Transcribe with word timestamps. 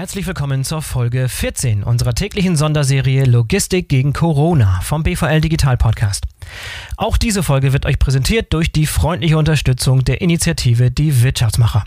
Herzlich 0.00 0.26
willkommen 0.26 0.64
zur 0.64 0.80
Folge 0.80 1.28
14 1.28 1.82
unserer 1.82 2.14
täglichen 2.14 2.56
Sonderserie 2.56 3.26
Logistik 3.26 3.90
gegen 3.90 4.14
Corona 4.14 4.80
vom 4.82 5.02
BVL 5.02 5.42
Digital 5.42 5.76
Podcast. 5.76 6.24
Auch 6.96 7.18
diese 7.18 7.42
Folge 7.42 7.74
wird 7.74 7.84
euch 7.84 7.98
präsentiert 7.98 8.50
durch 8.54 8.72
die 8.72 8.86
freundliche 8.86 9.36
Unterstützung 9.36 10.02
der 10.02 10.22
Initiative 10.22 10.90
Die 10.90 11.22
Wirtschaftsmacher. 11.22 11.84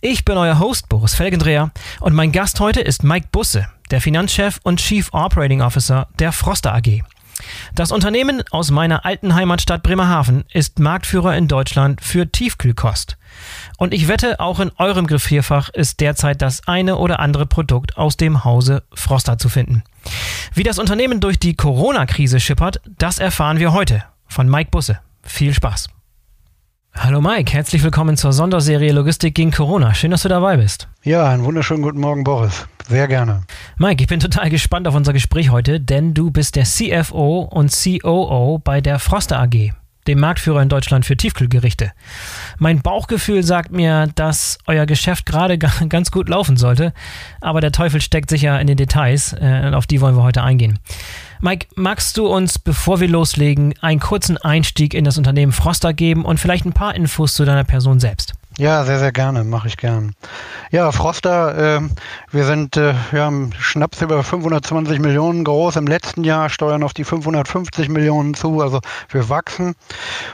Ich 0.00 0.24
bin 0.24 0.36
euer 0.36 0.60
Host 0.60 0.88
Boris 0.88 1.16
Felgendreher 1.16 1.72
und 1.98 2.14
mein 2.14 2.30
Gast 2.30 2.60
heute 2.60 2.82
ist 2.82 3.02
Mike 3.02 3.26
Busse, 3.32 3.66
der 3.90 4.00
Finanzchef 4.00 4.60
und 4.62 4.78
Chief 4.78 5.08
Operating 5.10 5.60
Officer 5.60 6.06
der 6.20 6.30
Froster 6.30 6.72
AG. 6.72 7.02
Das 7.74 7.92
Unternehmen 7.92 8.42
aus 8.50 8.70
meiner 8.70 9.04
alten 9.04 9.34
Heimatstadt 9.34 9.82
Bremerhaven 9.82 10.44
ist 10.52 10.78
Marktführer 10.78 11.36
in 11.36 11.48
Deutschland 11.48 12.00
für 12.00 12.30
Tiefkühlkost. 12.30 13.16
Und 13.78 13.94
ich 13.94 14.08
wette, 14.08 14.40
auch 14.40 14.60
in 14.60 14.72
eurem 14.76 15.06
Griffierfach 15.06 15.68
ist 15.70 16.00
derzeit 16.00 16.42
das 16.42 16.66
eine 16.66 16.96
oder 16.96 17.20
andere 17.20 17.46
Produkt 17.46 17.96
aus 17.96 18.16
dem 18.16 18.44
Hause 18.44 18.82
Froster 18.92 19.38
zu 19.38 19.48
finden. 19.48 19.82
Wie 20.54 20.62
das 20.62 20.78
Unternehmen 20.78 21.20
durch 21.20 21.38
die 21.38 21.54
Corona-Krise 21.54 22.40
schippert, 22.40 22.80
das 22.98 23.18
erfahren 23.18 23.58
wir 23.58 23.72
heute 23.72 24.04
von 24.26 24.48
Mike 24.48 24.70
Busse. 24.70 24.98
Viel 25.22 25.54
Spaß! 25.54 25.88
Hallo 26.94 27.20
Mike, 27.20 27.52
herzlich 27.52 27.84
willkommen 27.84 28.16
zur 28.16 28.32
Sonderserie 28.32 28.90
Logistik 28.92 29.34
gegen 29.36 29.52
Corona. 29.52 29.94
Schön, 29.94 30.10
dass 30.10 30.22
du 30.22 30.28
dabei 30.28 30.56
bist. 30.56 30.88
Ja, 31.04 31.28
einen 31.28 31.44
wunderschönen 31.44 31.82
guten 31.82 32.00
Morgen, 32.00 32.24
Boris. 32.24 32.66
Sehr 32.88 33.06
gerne. 33.06 33.42
Mike, 33.78 34.02
ich 34.02 34.08
bin 34.08 34.18
total 34.18 34.50
gespannt 34.50 34.88
auf 34.88 34.94
unser 34.96 35.12
Gespräch 35.12 35.50
heute, 35.50 35.80
denn 35.80 36.14
du 36.14 36.32
bist 36.32 36.56
der 36.56 36.64
CFO 36.64 37.42
und 37.42 37.72
COO 37.72 38.58
bei 38.58 38.80
der 38.80 38.98
Froster 38.98 39.40
AG, 39.40 39.70
dem 40.08 40.18
Marktführer 40.18 40.60
in 40.62 40.68
Deutschland 40.68 41.06
für 41.06 41.16
Tiefkühlgerichte. 41.16 41.92
Mein 42.58 42.82
Bauchgefühl 42.82 43.44
sagt 43.44 43.70
mir, 43.70 44.08
dass 44.16 44.58
euer 44.66 44.84
Geschäft 44.84 45.26
gerade 45.26 45.58
ganz 45.88 46.10
gut 46.10 46.28
laufen 46.28 46.56
sollte, 46.56 46.92
aber 47.40 47.60
der 47.60 47.72
Teufel 47.72 48.00
steckt 48.00 48.28
sicher 48.30 48.60
in 48.60 48.66
den 48.66 48.76
Details, 48.76 49.32
äh, 49.32 49.70
auf 49.72 49.86
die 49.86 50.00
wollen 50.00 50.16
wir 50.16 50.24
heute 50.24 50.42
eingehen. 50.42 50.80
Mike, 51.42 51.68
magst 51.74 52.18
du 52.18 52.26
uns, 52.26 52.58
bevor 52.58 53.00
wir 53.00 53.08
loslegen, 53.08 53.74
einen 53.80 53.98
kurzen 53.98 54.36
Einstieg 54.36 54.92
in 54.92 55.04
das 55.04 55.16
Unternehmen 55.16 55.52
Froster 55.52 55.94
geben 55.94 56.26
und 56.26 56.38
vielleicht 56.38 56.66
ein 56.66 56.74
paar 56.74 56.94
Infos 56.94 57.32
zu 57.32 57.46
deiner 57.46 57.64
Person 57.64 57.98
selbst? 57.98 58.34
Ja, 58.58 58.84
sehr, 58.84 58.98
sehr 58.98 59.12
gerne, 59.12 59.44
mache 59.44 59.68
ich 59.68 59.76
gern. 59.76 60.14
Ja, 60.72 60.90
Froster, 60.92 61.78
äh, 61.78 61.80
wir 62.30 62.44
sind 62.44 62.76
äh, 62.76 62.94
ja, 63.12 63.30
Schnaps 63.58 64.02
über 64.02 64.22
520 64.22 64.98
Millionen 64.98 65.44
groß 65.44 65.76
im 65.76 65.86
letzten 65.86 66.24
Jahr, 66.24 66.50
steuern 66.50 66.82
auf 66.82 66.92
die 66.92 67.04
550 67.04 67.88
Millionen 67.88 68.34
zu, 68.34 68.60
also 68.60 68.80
wir 69.08 69.28
wachsen. 69.28 69.74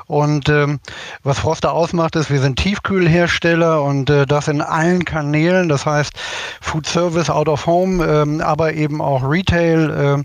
Und 0.06 0.48
ähm, 0.48 0.80
was 1.22 1.38
Froster 1.38 1.72
ausmacht, 1.72 2.16
ist, 2.16 2.30
wir 2.30 2.40
sind 2.40 2.58
Tiefkühlhersteller 2.58 3.82
und 3.82 4.10
äh, 4.10 4.26
das 4.26 4.48
in 4.48 4.60
allen 4.60 5.04
Kanälen, 5.04 5.68
das 5.68 5.86
heißt 5.86 6.12
Food 6.60 6.86
Service, 6.86 7.30
Out 7.30 7.48
of 7.48 7.66
Home, 7.66 8.04
ähm, 8.04 8.40
aber 8.40 8.72
eben 8.72 9.00
auch 9.00 9.22
Retail 9.22 9.90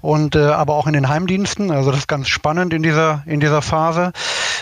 und 0.00 0.36
äh, 0.36 0.44
aber 0.44 0.74
auch 0.74 0.86
in 0.86 0.92
den 0.94 1.08
Heimdiensten. 1.08 1.70
Also 1.70 1.90
das 1.90 2.00
ist 2.00 2.08
ganz 2.08 2.28
spannend 2.28 2.72
in 2.72 2.82
dieser, 2.82 3.24
in 3.26 3.40
dieser 3.40 3.62
Phase. 3.62 4.12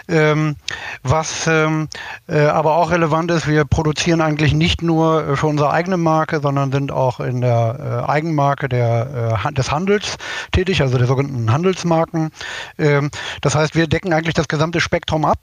Ähm, 0.09 0.57
was 1.03 1.47
ähm, 1.47 1.89
äh, 2.27 2.47
aber 2.71 2.79
auch 2.79 2.93
relevant 2.93 3.33
ist, 3.33 3.49
wir 3.49 3.65
produzieren 3.65 4.21
eigentlich 4.21 4.55
nicht 4.55 4.81
nur 4.81 5.27
äh, 5.27 5.37
für 5.37 5.49
unsere 5.49 5.73
eigene 5.73 5.97
Marke, 5.97 6.39
sondern 6.41 6.71
sind 6.71 6.93
auch 6.93 7.19
in 7.19 7.41
der 7.41 8.05
äh, 8.07 8.09
Eigenmarke 8.09 8.69
der, 8.69 9.41
äh, 9.45 9.53
des 9.53 9.73
Handels 9.73 10.19
tätig, 10.53 10.81
also 10.81 10.97
der 10.97 11.09
sogenannten 11.09 11.51
Handelsmarken. 11.53 12.31
Ähm, 12.79 13.11
das 13.41 13.57
heißt, 13.57 13.75
wir 13.75 13.89
decken 13.89 14.13
eigentlich 14.13 14.35
das 14.35 14.47
gesamte 14.47 14.81
Spektrum 14.81 15.25
ab. 15.25 15.39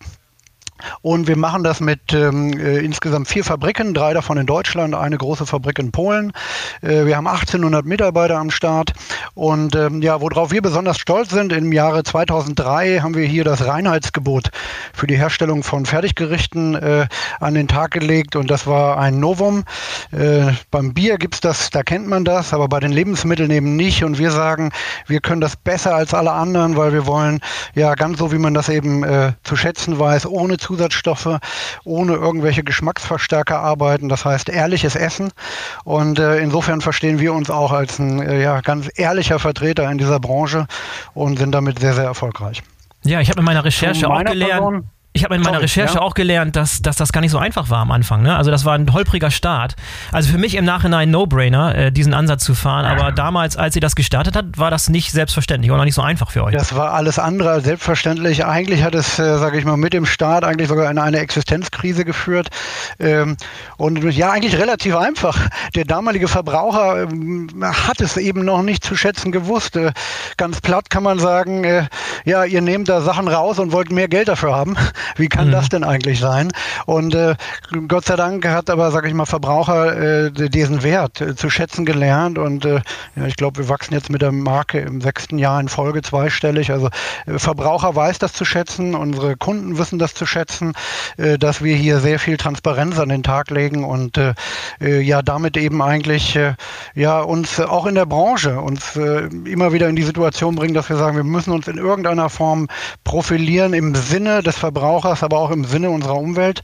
Und 1.01 1.27
wir 1.27 1.37
machen 1.37 1.63
das 1.63 1.79
mit 1.79 2.13
ähm, 2.13 2.53
äh, 2.53 2.79
insgesamt 2.79 3.27
vier 3.27 3.43
Fabriken, 3.43 3.93
drei 3.93 4.13
davon 4.13 4.37
in 4.37 4.45
Deutschland, 4.45 4.95
eine 4.95 5.17
große 5.17 5.45
Fabrik 5.45 5.79
in 5.79 5.91
Polen. 5.91 6.31
Äh, 6.81 7.05
wir 7.05 7.17
haben 7.17 7.27
1800 7.27 7.85
Mitarbeiter 7.85 8.37
am 8.37 8.51
Start. 8.51 8.93
Und 9.33 9.75
ähm, 9.75 10.01
ja, 10.01 10.21
worauf 10.21 10.51
wir 10.51 10.61
besonders 10.61 10.97
stolz 10.99 11.29
sind, 11.29 11.53
im 11.53 11.71
Jahre 11.71 12.03
2003 12.03 12.99
haben 12.99 13.15
wir 13.15 13.25
hier 13.25 13.43
das 13.43 13.65
Reinheitsgebot 13.65 14.49
für 14.93 15.07
die 15.07 15.17
Herstellung 15.17 15.63
von 15.63 15.85
Fertiggerichten 15.85 16.75
äh, 16.75 17.07
an 17.39 17.53
den 17.53 17.67
Tag 17.67 17.91
gelegt. 17.91 18.35
Und 18.35 18.49
das 18.49 18.67
war 18.67 18.97
ein 18.97 19.19
Novum. 19.19 19.63
Äh, 20.11 20.51
beim 20.71 20.93
Bier 20.93 21.17
gibt's 21.17 21.41
das, 21.41 21.69
da 21.69 21.83
kennt 21.83 22.07
man 22.07 22.25
das, 22.25 22.53
aber 22.53 22.67
bei 22.67 22.79
den 22.79 22.91
Lebensmitteln 22.91 23.51
eben 23.51 23.75
nicht. 23.75 24.03
Und 24.03 24.17
wir 24.17 24.31
sagen, 24.31 24.71
wir 25.07 25.21
können 25.21 25.41
das 25.41 25.55
besser 25.55 25.95
als 25.95 26.13
alle 26.13 26.31
anderen, 26.31 26.75
weil 26.77 26.93
wir 26.93 27.05
wollen, 27.05 27.39
ja, 27.75 27.95
ganz 27.95 28.19
so 28.19 28.31
wie 28.31 28.37
man 28.37 28.53
das 28.53 28.69
eben 28.69 29.03
äh, 29.03 29.33
zu 29.43 29.55
schätzen 29.55 29.99
weiß, 29.99 30.25
ohne 30.25 30.57
Zusatzstoffe, 30.67 31.39
ohne 31.85 32.13
irgendwelche 32.13 32.63
Geschmacksverstärker 32.63 33.59
arbeiten. 33.59 34.09
Das 34.09 34.25
heißt 34.25 34.49
ehrliches 34.49 34.95
Essen. 34.95 35.31
Und 35.85 36.19
äh, 36.19 36.39
insofern 36.39 36.81
verstehen 36.81 37.19
wir 37.19 37.33
uns 37.33 37.49
auch 37.49 37.71
als 37.71 37.99
ein 37.99 38.21
äh, 38.21 38.41
ja, 38.41 38.59
ganz 38.59 38.89
ehrlicher 38.95 39.39
Vertreter 39.39 39.89
in 39.89 39.97
dieser 39.97 40.19
Branche 40.19 40.67
und 41.13 41.39
sind 41.39 41.53
damit 41.53 41.79
sehr, 41.79 41.93
sehr 41.93 42.03
erfolgreich. 42.03 42.61
Ja, 43.03 43.21
ich 43.21 43.29
habe 43.29 43.39
in 43.39 43.45
meiner 43.45 43.63
Recherche 43.63 44.09
auch 44.09 44.23
gelernt. 44.23 44.51
Person, 44.51 44.89
ich 45.17 45.23
habe 45.23 45.35
in 45.35 45.41
meiner 45.41 45.55
Sorry, 45.55 45.65
Recherche 45.65 45.95
ja? 45.95 46.01
auch 46.01 46.13
gelernt, 46.13 46.55
dass, 46.55 46.81
dass 46.81 46.95
das 46.95 47.11
gar 47.11 47.21
nicht 47.21 47.31
so 47.31 47.39
einfach 47.39 47.69
war 47.69 47.79
am 47.79 47.91
Anfang. 47.91 48.21
Ne? 48.21 48.35
Also 48.35 48.51
das 48.51 48.65
war 48.65 48.75
ein 48.75 48.93
holpriger 48.93 49.31
Start. 49.31 49.75
Also 50.11 50.31
für 50.31 50.37
mich 50.37 50.55
im 50.55 50.63
Nachhinein 50.63 51.09
No-Brainer, 51.09 51.75
äh, 51.75 51.91
diesen 51.91 52.13
Ansatz 52.13 52.43
zu 52.43 52.53
fahren. 52.53 52.85
Aber 52.85 53.11
damals, 53.11 53.57
als 53.57 53.75
ihr 53.75 53.81
das 53.81 53.95
gestartet 53.95 54.35
habt, 54.35 54.57
war 54.59 54.69
das 54.69 54.89
nicht 54.89 55.11
selbstverständlich 55.11 55.71
oder 55.71 55.83
nicht 55.85 55.95
so 55.95 56.03
einfach 56.03 56.29
für 56.29 56.43
euch. 56.43 56.53
Das 56.53 56.75
war 56.75 56.93
alles 56.93 57.17
andere 57.17 57.49
als 57.49 57.63
selbstverständlich. 57.63 58.45
Eigentlich 58.45 58.83
hat 58.83 58.93
es, 58.93 59.17
äh, 59.17 59.37
sage 59.39 59.57
ich 59.57 59.65
mal, 59.65 59.75
mit 59.75 59.93
dem 59.93 60.05
Start 60.05 60.43
eigentlich 60.43 60.67
sogar 60.67 60.89
in 60.91 60.99
eine 60.99 61.17
Existenzkrise 61.17 62.05
geführt. 62.05 62.49
Ähm, 62.99 63.37
und 63.77 64.03
ja, 64.03 64.31
eigentlich 64.31 64.57
relativ 64.57 64.95
einfach. 64.95 65.49
Der 65.75 65.85
damalige 65.85 66.27
Verbraucher 66.27 67.01
ähm, 67.01 67.49
hat 67.63 68.01
es 68.01 68.17
eben 68.17 68.45
noch 68.45 68.61
nicht 68.61 68.83
zu 68.83 68.95
schätzen 68.95 69.31
gewusst. 69.31 69.75
Äh, 69.75 69.93
ganz 70.37 70.61
platt 70.61 70.91
kann 70.91 71.01
man 71.01 71.17
sagen, 71.17 71.63
äh, 71.63 71.87
ja, 72.23 72.43
ihr 72.43 72.61
nehmt 72.61 72.87
da 72.87 73.01
Sachen 73.01 73.27
raus 73.27 73.57
und 73.57 73.71
wollt 73.71 73.91
mehr 73.91 74.07
Geld 74.07 74.27
dafür 74.27 74.55
haben. 74.55 74.77
Wie 75.15 75.29
kann 75.29 75.47
mhm. 75.47 75.51
das 75.51 75.69
denn 75.69 75.83
eigentlich 75.83 76.19
sein? 76.19 76.51
Und 76.85 77.15
äh, 77.15 77.35
Gott 77.87 78.05
sei 78.05 78.15
Dank 78.15 78.47
hat 78.47 78.69
aber, 78.69 78.91
sage 78.91 79.07
ich 79.07 79.13
mal, 79.13 79.25
Verbraucher 79.25 80.25
äh, 80.25 80.31
diesen 80.49 80.83
Wert 80.83 81.21
äh, 81.21 81.35
zu 81.35 81.49
schätzen 81.49 81.85
gelernt. 81.85 82.37
Und 82.37 82.65
äh, 82.65 82.81
ja, 83.15 83.25
ich 83.25 83.35
glaube, 83.35 83.57
wir 83.59 83.69
wachsen 83.69 83.93
jetzt 83.93 84.09
mit 84.09 84.21
der 84.21 84.31
Marke 84.31 84.79
im 84.79 85.01
sechsten 85.01 85.37
Jahr 85.37 85.59
in 85.59 85.69
Folge 85.69 86.01
zweistellig. 86.01 86.71
Also 86.71 86.89
äh, 87.25 87.39
Verbraucher 87.39 87.95
weiß 87.95 88.19
das 88.19 88.33
zu 88.33 88.45
schätzen, 88.45 88.95
unsere 88.95 89.37
Kunden 89.37 89.77
wissen 89.77 89.99
das 89.99 90.13
zu 90.13 90.25
schätzen, 90.25 90.73
äh, 91.17 91.37
dass 91.37 91.63
wir 91.63 91.75
hier 91.75 91.99
sehr 91.99 92.19
viel 92.19 92.37
Transparenz 92.37 92.99
an 92.99 93.09
den 93.09 93.23
Tag 93.23 93.49
legen 93.49 93.83
und 93.83 94.17
äh, 94.17 94.33
äh 94.81 95.01
ja 95.01 95.21
damit 95.21 95.57
eben 95.57 95.81
eigentlich 95.81 96.35
äh, 96.35 96.55
ja 96.95 97.21
uns 97.21 97.59
auch 97.59 97.85
in 97.85 97.95
der 97.95 98.05
Branche 98.05 98.59
uns 98.59 98.95
äh, 98.95 99.27
immer 99.45 99.73
wieder 99.73 99.87
in 99.89 99.95
die 99.95 100.03
Situation 100.03 100.55
bringen, 100.55 100.73
dass 100.73 100.89
wir 100.89 100.97
sagen, 100.97 101.15
wir 101.15 101.23
müssen 101.23 101.51
uns 101.51 101.67
in 101.67 101.77
irgendeiner 101.77 102.29
Form 102.29 102.67
profilieren 103.03 103.73
im 103.73 103.95
Sinne 103.95 104.43
des 104.43 104.57
Verbrauchers 104.57 104.86
Verbrauchers, 104.87 105.21
aber 105.21 105.39
auch 105.39 105.51
im 105.51 105.65
Sinne 105.65 105.89
unserer 105.89 106.15
Umwelt. 106.15 106.63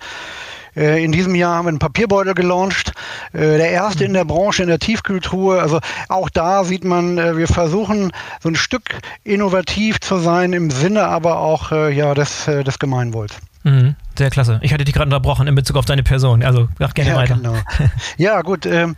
Äh, 0.77 1.03
in 1.03 1.11
diesem 1.11 1.35
Jahr 1.35 1.57
haben 1.57 1.65
wir 1.65 1.69
einen 1.69 1.79
Papierbeutel 1.79 2.33
gelauncht, 2.33 2.93
äh, 3.33 3.39
der 3.39 3.69
erste 3.71 4.05
in 4.05 4.13
der 4.13 4.23
Branche 4.23 4.63
in 4.63 4.69
der 4.69 4.79
Tiefkühltruhe. 4.79 5.61
Also 5.61 5.79
auch 6.07 6.29
da 6.29 6.63
sieht 6.63 6.85
man, 6.85 7.17
äh, 7.17 7.35
wir 7.35 7.47
versuchen 7.47 8.11
so 8.41 8.49
ein 8.49 8.55
Stück 8.55 8.95
innovativ 9.25 9.99
zu 9.99 10.17
sein 10.19 10.53
im 10.53 10.71
Sinne 10.71 11.03
aber 11.03 11.39
auch 11.39 11.71
ja, 11.71 12.13
des, 12.13 12.45
des 12.45 12.79
Gemeinwohls. 12.79 13.35
Mhm. 13.63 13.95
Sehr 14.15 14.29
klasse. 14.29 14.59
Ich 14.61 14.71
hatte 14.71 14.83
dich 14.83 14.93
gerade 14.93 15.07
unterbrochen 15.07 15.47
in 15.47 15.55
Bezug 15.55 15.75
auf 15.75 15.85
deine 15.85 16.03
Person. 16.03 16.43
Also 16.43 16.67
mach 16.77 16.93
gerne 16.93 17.11
ja, 17.11 17.15
weiter. 17.17 17.35
Genau. 17.35 17.55
Ja, 18.17 18.41
gut. 18.41 18.65
Ähm, 18.65 18.95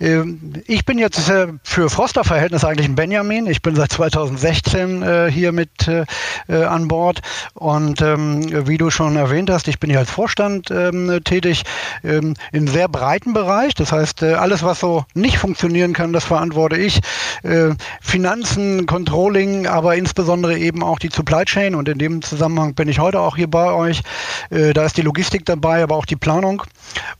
äh, 0.00 0.22
ich 0.66 0.84
bin 0.84 0.98
jetzt 0.98 1.30
äh, 1.30 1.48
für 1.62 1.88
Froster-Verhältnis 1.88 2.64
eigentlich 2.64 2.86
ein 2.86 2.94
Benjamin. 2.94 3.46
Ich 3.46 3.62
bin 3.62 3.74
seit 3.74 3.92
2016 3.92 5.02
äh, 5.02 5.30
hier 5.30 5.52
mit 5.52 5.88
äh, 5.88 6.04
äh, 6.48 6.64
an 6.64 6.88
Bord. 6.88 7.20
Und 7.54 8.02
ähm, 8.02 8.66
wie 8.68 8.76
du 8.76 8.90
schon 8.90 9.16
erwähnt 9.16 9.50
hast, 9.50 9.66
ich 9.68 9.78
bin 9.78 9.88
hier 9.88 9.98
als 9.98 10.10
Vorstand 10.10 10.70
ähm, 10.70 11.20
tätig 11.24 11.62
ähm, 12.04 12.34
im 12.52 12.68
sehr 12.68 12.88
breiten 12.88 13.32
Bereich. 13.32 13.74
Das 13.74 13.92
heißt, 13.92 14.22
äh, 14.22 14.34
alles, 14.34 14.62
was 14.62 14.80
so 14.80 15.04
nicht 15.14 15.38
funktionieren 15.38 15.94
kann, 15.94 16.12
das 16.12 16.24
verantworte 16.24 16.76
ich. 16.76 17.00
Finanzen, 18.00 18.86
Controlling, 18.86 19.66
aber 19.66 19.96
insbesondere 19.96 20.58
eben 20.58 20.82
auch 20.82 20.98
die 20.98 21.08
Supply 21.08 21.44
Chain. 21.44 21.74
Und 21.74 21.88
in 21.88 21.98
dem 21.98 22.20
Zusammenhang 22.20 22.74
bin 22.74 22.88
ich 22.88 22.98
heute 22.98 23.20
auch 23.20 23.36
hier 23.36 23.48
bei 23.48 23.72
euch. 23.72 24.02
Äh, 24.50 24.72
da 24.72 24.84
ist 24.84 24.96
die 24.96 25.02
Logistik 25.02 25.46
dabei, 25.46 25.82
aber 25.82 25.96
auch 25.96 26.04
die 26.04 26.16
Planung 26.16 26.62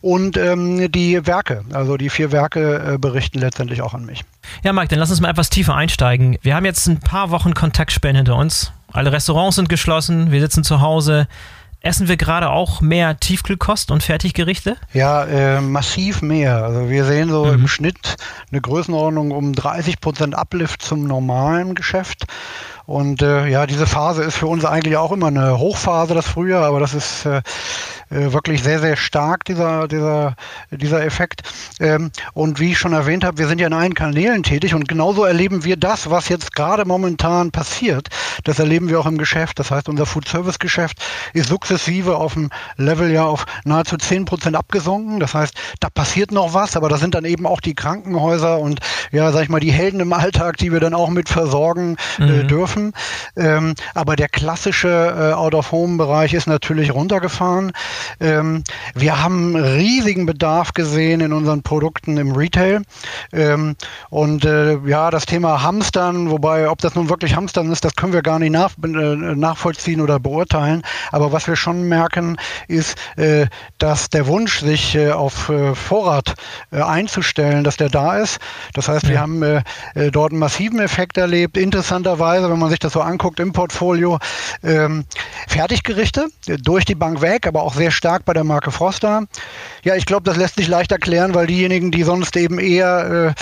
und 0.00 0.36
ähm, 0.36 0.90
die 0.90 1.26
Werke. 1.26 1.64
Also 1.72 1.96
die 1.96 2.10
vier 2.10 2.32
Werke 2.32 2.94
äh, 2.94 2.98
berichten 2.98 3.38
letztendlich 3.38 3.82
auch 3.82 3.94
an 3.94 4.04
mich. 4.04 4.24
Ja, 4.62 4.72
Mike, 4.72 4.88
dann 4.88 4.98
lass 4.98 5.10
uns 5.10 5.20
mal 5.20 5.30
etwas 5.30 5.50
tiefer 5.50 5.74
einsteigen. 5.74 6.38
Wir 6.42 6.54
haben 6.54 6.64
jetzt 6.64 6.86
ein 6.86 7.00
paar 7.00 7.30
Wochen 7.30 7.54
Kontaktsperren 7.54 8.16
hinter 8.16 8.36
uns. 8.36 8.72
Alle 8.92 9.12
Restaurants 9.12 9.56
sind 9.56 9.68
geschlossen, 9.68 10.32
wir 10.32 10.40
sitzen 10.40 10.64
zu 10.64 10.80
Hause. 10.80 11.28
Essen 11.82 12.08
wir 12.08 12.18
gerade 12.18 12.50
auch 12.50 12.82
mehr 12.82 13.18
Tiefkühlkost 13.18 13.90
und 13.90 14.02
Fertiggerichte? 14.02 14.76
Ja, 14.92 15.24
äh, 15.24 15.62
massiv 15.62 16.20
mehr. 16.20 16.62
Also 16.62 16.90
wir 16.90 17.06
sehen 17.06 17.30
so 17.30 17.46
mhm. 17.46 17.54
im 17.54 17.68
Schnitt 17.68 18.16
eine 18.50 18.60
Größenordnung 18.60 19.30
um 19.30 19.54
30 19.54 19.98
Prozent 20.00 20.34
Uplift 20.34 20.82
zum 20.82 21.04
normalen 21.04 21.74
Geschäft. 21.74 22.26
Und 22.90 23.22
äh, 23.22 23.46
ja, 23.46 23.68
diese 23.68 23.86
Phase 23.86 24.24
ist 24.24 24.34
für 24.34 24.48
uns 24.48 24.64
eigentlich 24.64 24.96
auch 24.96 25.12
immer 25.12 25.28
eine 25.28 25.60
Hochphase, 25.60 26.12
das 26.12 26.26
Frühjahr, 26.26 26.64
aber 26.64 26.80
das 26.80 26.92
ist 26.92 27.24
äh, 27.24 27.40
äh, 28.10 28.32
wirklich 28.32 28.64
sehr, 28.64 28.80
sehr 28.80 28.96
stark, 28.96 29.44
dieser, 29.44 29.86
dieser, 29.86 30.34
dieser 30.72 31.04
Effekt. 31.04 31.42
Ähm, 31.78 32.10
und 32.34 32.58
wie 32.58 32.72
ich 32.72 32.78
schon 32.78 32.92
erwähnt 32.92 33.22
habe, 33.22 33.38
wir 33.38 33.46
sind 33.46 33.60
ja 33.60 33.68
in 33.68 33.72
allen 33.72 33.94
Kanälen 33.94 34.42
tätig 34.42 34.74
und 34.74 34.88
genauso 34.88 35.22
erleben 35.22 35.64
wir 35.64 35.76
das, 35.76 36.10
was 36.10 36.28
jetzt 36.28 36.56
gerade 36.56 36.84
momentan 36.84 37.52
passiert. 37.52 38.08
Das 38.42 38.58
erleben 38.58 38.88
wir 38.88 38.98
auch 38.98 39.06
im 39.06 39.18
Geschäft. 39.18 39.60
Das 39.60 39.70
heißt, 39.70 39.88
unser 39.88 40.06
Food-Service-Geschäft 40.06 40.98
ist 41.32 41.48
sukzessive 41.48 42.16
auf 42.16 42.34
dem 42.34 42.50
Level 42.76 43.12
ja 43.12 43.24
auf 43.24 43.46
nahezu 43.64 43.96
10 43.98 44.24
Prozent 44.24 44.56
abgesunken. 44.56 45.20
Das 45.20 45.34
heißt, 45.34 45.54
da 45.78 45.88
passiert 45.90 46.32
noch 46.32 46.54
was, 46.54 46.76
aber 46.76 46.88
da 46.88 46.98
sind 46.98 47.14
dann 47.14 47.24
eben 47.24 47.46
auch 47.46 47.60
die 47.60 47.74
Krankenhäuser 47.74 48.58
und 48.58 48.80
ja, 49.12 49.30
sag 49.30 49.44
ich 49.44 49.48
mal, 49.48 49.60
die 49.60 49.70
Helden 49.70 50.00
im 50.00 50.12
Alltag, 50.12 50.56
die 50.56 50.72
wir 50.72 50.80
dann 50.80 50.94
auch 50.94 51.10
mit 51.10 51.28
versorgen 51.28 51.96
äh, 52.18 52.22
mhm. 52.22 52.48
Dürfen. 52.80 52.92
Ähm, 53.36 53.74
aber 53.94 54.16
der 54.16 54.28
klassische 54.28 54.88
äh, 54.88 55.32
Out-of-Home-Bereich 55.34 56.34
ist 56.34 56.46
natürlich 56.46 56.92
runtergefahren. 56.92 57.72
Ähm, 58.20 58.64
wir 58.94 59.22
haben 59.22 59.56
riesigen 59.56 60.26
Bedarf 60.26 60.72
gesehen 60.72 61.20
in 61.20 61.32
unseren 61.32 61.62
Produkten 61.62 62.16
im 62.16 62.32
Retail. 62.32 62.82
Ähm, 63.32 63.76
und 64.10 64.44
äh, 64.44 64.78
ja, 64.86 65.10
das 65.10 65.26
Thema 65.26 65.62
Hamstern, 65.62 66.30
wobei, 66.30 66.68
ob 66.68 66.78
das 66.80 66.94
nun 66.94 67.08
wirklich 67.08 67.36
Hamstern 67.36 67.70
ist, 67.70 67.84
das 67.84 67.94
können 67.94 68.12
wir 68.12 68.22
gar 68.22 68.38
nicht 68.38 68.52
nach, 68.52 68.72
äh, 68.82 68.88
nachvollziehen 68.88 70.00
oder 70.00 70.18
beurteilen. 70.18 70.82
Aber 71.12 71.32
was 71.32 71.46
wir 71.46 71.56
schon 71.56 71.88
merken, 71.88 72.36
ist, 72.68 72.96
äh, 73.16 73.46
dass 73.78 74.10
der 74.10 74.26
Wunsch, 74.26 74.60
sich 74.60 74.94
äh, 74.94 75.10
auf 75.10 75.48
äh, 75.48 75.74
Vorrat 75.74 76.34
einzustellen, 76.70 77.64
dass 77.64 77.76
der 77.76 77.88
da 77.88 78.18
ist. 78.18 78.38
Das 78.74 78.88
heißt, 78.88 79.08
wir 79.08 79.20
haben 79.20 79.62
dort 80.12 80.32
einen 80.32 80.38
massiven 80.38 80.78
Effekt 80.78 81.16
erlebt. 81.16 81.56
Interessanterweise, 81.56 82.50
wenn 82.50 82.58
man 82.58 82.69
sich 82.70 82.78
das 82.78 82.92
so 82.92 83.00
anguckt 83.00 83.40
im 83.40 83.52
Portfolio, 83.52 84.18
ähm, 84.62 85.04
Fertiggerichte 85.48 86.28
durch 86.62 86.84
die 86.84 86.94
Bank 86.94 87.20
weg, 87.20 87.46
aber 87.46 87.62
auch 87.62 87.74
sehr 87.74 87.90
stark 87.90 88.24
bei 88.24 88.32
der 88.32 88.44
Marke 88.44 88.70
Froster. 88.70 89.24
Ja, 89.84 89.96
ich 89.96 90.06
glaube, 90.06 90.22
das 90.24 90.36
lässt 90.36 90.56
sich 90.56 90.68
leicht 90.68 90.92
erklären, 90.92 91.34
weil 91.34 91.46
diejenigen, 91.46 91.90
die 91.90 92.02
sonst 92.02 92.36
eben 92.36 92.58
eher 92.58 93.34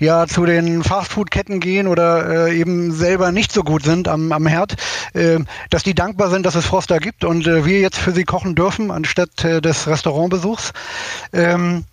äh, 0.00 0.04
ja 0.04 0.26
zu 0.26 0.46
den 0.46 0.82
Fastfood-Ketten 0.82 1.60
gehen 1.60 1.86
oder 1.86 2.48
äh, 2.48 2.58
eben 2.58 2.92
selber 2.92 3.32
nicht 3.32 3.52
so 3.52 3.62
gut 3.62 3.82
sind 3.82 4.08
am, 4.08 4.32
am 4.32 4.46
Herd, 4.46 4.76
äh, 5.14 5.38
dass 5.70 5.82
die 5.82 5.94
dankbar 5.94 6.30
sind, 6.30 6.46
dass 6.46 6.54
es 6.54 6.66
Froster 6.66 6.98
gibt 6.98 7.24
und 7.24 7.46
äh, 7.46 7.64
wir 7.64 7.80
jetzt 7.80 7.98
für 7.98 8.12
sie 8.12 8.24
kochen 8.24 8.54
dürfen 8.54 8.90
anstatt 8.90 9.44
äh, 9.44 9.60
des 9.60 9.86
Restaurantbesuchs. 9.86 10.72
Ähm, 11.32 11.84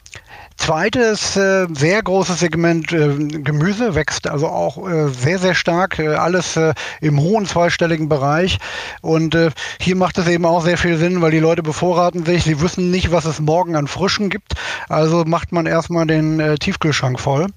Zweites 0.63 1.36
äh, 1.36 1.68
sehr 1.74 2.01
großes 2.01 2.39
Segment 2.39 2.94
äh, 2.94 3.10
Gemüse 3.18 3.95
wächst 3.95 4.30
also 4.30 4.48
auch 4.48 4.88
äh, 4.89 5.10
sehr, 5.10 5.38
sehr 5.38 5.56
stark, 5.56 6.00
äh, 6.00 6.15
alles 6.15 6.56
äh, 6.56 6.74
im 7.01 7.19
hohen 7.19 7.45
zweistelligen 7.45 8.07
Bereich. 8.07 8.60
Und 9.01 9.36
äh, 9.36 9.51
hier 9.81 9.98
macht 9.98 10.18
es 10.19 10.27
eben 10.30 10.45
auch 10.45 10.63
sehr 10.63 10.77
viel 10.77 10.98
Sinn, 10.98 11.21
weil 11.21 11.31
die 11.31 11.39
Leute 11.39 11.63
bevorraten 11.63 12.25
sich, 12.25 12.45
sie 12.45 12.62
wissen 12.62 12.92
nicht, 12.92 13.12
was 13.12 13.25
es 13.25 13.42
morgen 13.42 13.75
an 13.75 13.88
Frischen 13.88 14.30
gibt. 14.30 14.54
Also 14.88 15.25
macht 15.25 15.51
man 15.51 15.65
erstmal 15.65 16.07
den 16.07 16.56
Tiefkühlschrank 16.62 17.19
voll. 17.19 17.48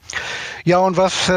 Ja, 0.64 0.78
und 0.78 0.96
was 0.96 1.30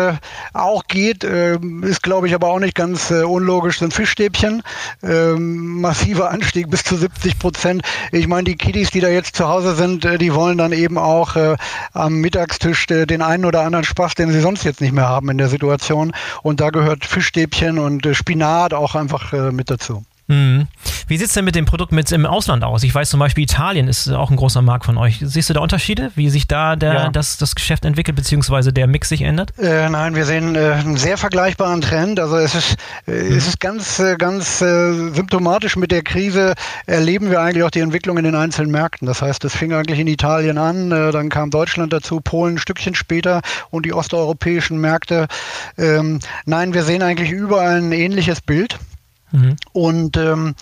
auch 0.54 0.88
geht, 0.88 1.24
äh, 1.24 1.60
ist 1.83 2.01
glaube 2.01 2.25
ich 2.25 2.33
aber 2.33 2.48
auch 2.48 2.60
nicht 2.60 2.74
ganz 2.74 3.12
unlogisch, 3.12 3.77
sind 3.77 3.94
Fischstäbchen. 3.94 4.63
Äh, 5.04 5.33
massiver 5.33 6.31
Anstieg 6.31 6.71
bis 6.71 6.83
zu 6.83 6.98
70 6.98 7.38
Prozent. 7.38 7.83
Ich 8.12 8.27
meine, 8.27 8.45
die 8.45 8.56
Kiddies, 8.56 8.89
die 8.89 9.01
da 9.01 9.10
jetzt 9.10 9.36
zu 9.36 9.48
Hause 9.48 9.75
sind, 9.75 10.04
die 10.19 10.33
wollen 10.33 10.57
dann 10.57 10.71
eben 10.71 10.98
auch 10.98 11.36
äh, 11.36 11.57
am 11.94 12.15
Mittagstisch 12.15 12.89
äh, 12.89 13.06
den 13.06 13.21
einen 13.21 13.45
oder 13.45 13.61
anderen 13.61 13.85
Spaß, 13.85 14.15
den 14.15 14.31
sie 14.31 14.41
sonst 14.41 14.63
jetzt 14.63 14.81
nicht 14.81 14.94
mehr 14.94 15.07
haben 15.07 15.29
in 15.29 15.38
der 15.38 15.50
Situation. 15.50 16.13
Und 16.41 16.59
da 16.59 16.69
gehört 16.69 17.06
Fischstäbchen 17.06 17.79
und 17.79 18.06
äh, 18.06 18.13
Spinat 18.13 18.73
auch 18.73 18.95
einfach 18.95 19.33
äh, 19.33 19.51
mit 19.51 19.69
dazu. 19.69 20.03
Mhm. 20.29 20.67
Wie 21.07 21.17
sieht 21.17 21.27
es 21.27 21.33
denn 21.33 21.43
mit 21.43 21.55
dem 21.55 21.65
Produkt 21.65 21.91
mit 21.91 22.11
im 22.11 22.27
Ausland 22.27 22.63
aus? 22.63 22.83
Ich 22.83 22.93
weiß 22.93 23.09
zum 23.09 23.19
Beispiel, 23.19 23.43
Italien 23.43 23.87
ist 23.87 24.09
auch 24.09 24.29
ein 24.29 24.35
großer 24.35 24.61
Markt 24.61 24.85
von 24.85 24.95
euch. 24.97 25.19
Siehst 25.23 25.49
du 25.49 25.55
da 25.55 25.59
Unterschiede, 25.59 26.11
wie 26.13 26.29
sich 26.29 26.47
da 26.47 26.75
der, 26.75 26.93
ja. 26.93 27.09
das, 27.09 27.37
das 27.37 27.55
Geschäft 27.55 27.83
entwickelt, 27.83 28.15
beziehungsweise 28.15 28.71
der 28.71 28.85
Mix 28.85 29.09
sich 29.09 29.23
ändert? 29.23 29.57
Äh, 29.57 29.89
nein, 29.89 30.13
wir 30.13 30.25
sehen 30.25 30.55
äh, 30.55 30.59
einen 30.59 30.97
sehr 30.97 31.17
vergleichbaren 31.17 31.81
Trend. 31.81 32.19
Also 32.19 32.37
es 32.37 32.53
ist, 32.53 32.75
äh, 33.07 33.11
mhm. 33.11 33.37
es 33.37 33.47
ist 33.47 33.59
ganz, 33.59 33.97
äh, 33.97 34.17
ganz 34.17 34.61
äh, 34.61 34.93
symptomatisch 35.11 35.75
mit 35.77 35.91
der 35.91 36.03
Krise 36.03 36.53
erleben 36.85 37.31
wir 37.31 37.41
eigentlich 37.41 37.63
auch 37.63 37.71
die 37.71 37.79
Entwicklung 37.79 38.19
in 38.19 38.23
den 38.23 38.35
einzelnen 38.35 38.69
Märkten. 38.69 39.07
Das 39.07 39.23
heißt, 39.23 39.43
es 39.45 39.55
fing 39.55 39.73
eigentlich 39.73 39.99
in 39.99 40.07
Italien 40.07 40.59
an, 40.59 40.89
dann 40.89 41.29
kam 41.29 41.49
Deutschland 41.49 41.91
dazu, 41.91 42.21
Polen 42.21 42.49
ein 42.49 42.57
Stückchen 42.57 42.95
später 42.95 43.41
und 43.69 43.85
die 43.85 43.93
osteuropäischen 43.93 44.79
Märkte. 44.79 45.27
Ähm, 45.77 46.19
nein, 46.45 46.73
wir 46.73 46.83
sehen 46.83 47.01
eigentlich 47.01 47.31
überall 47.31 47.77
ein 47.77 47.91
ähnliches 47.91 48.41
Bild. 48.41 48.77
Mhm. 49.31 49.55
Und 49.73 50.17
ähm, 50.17 50.55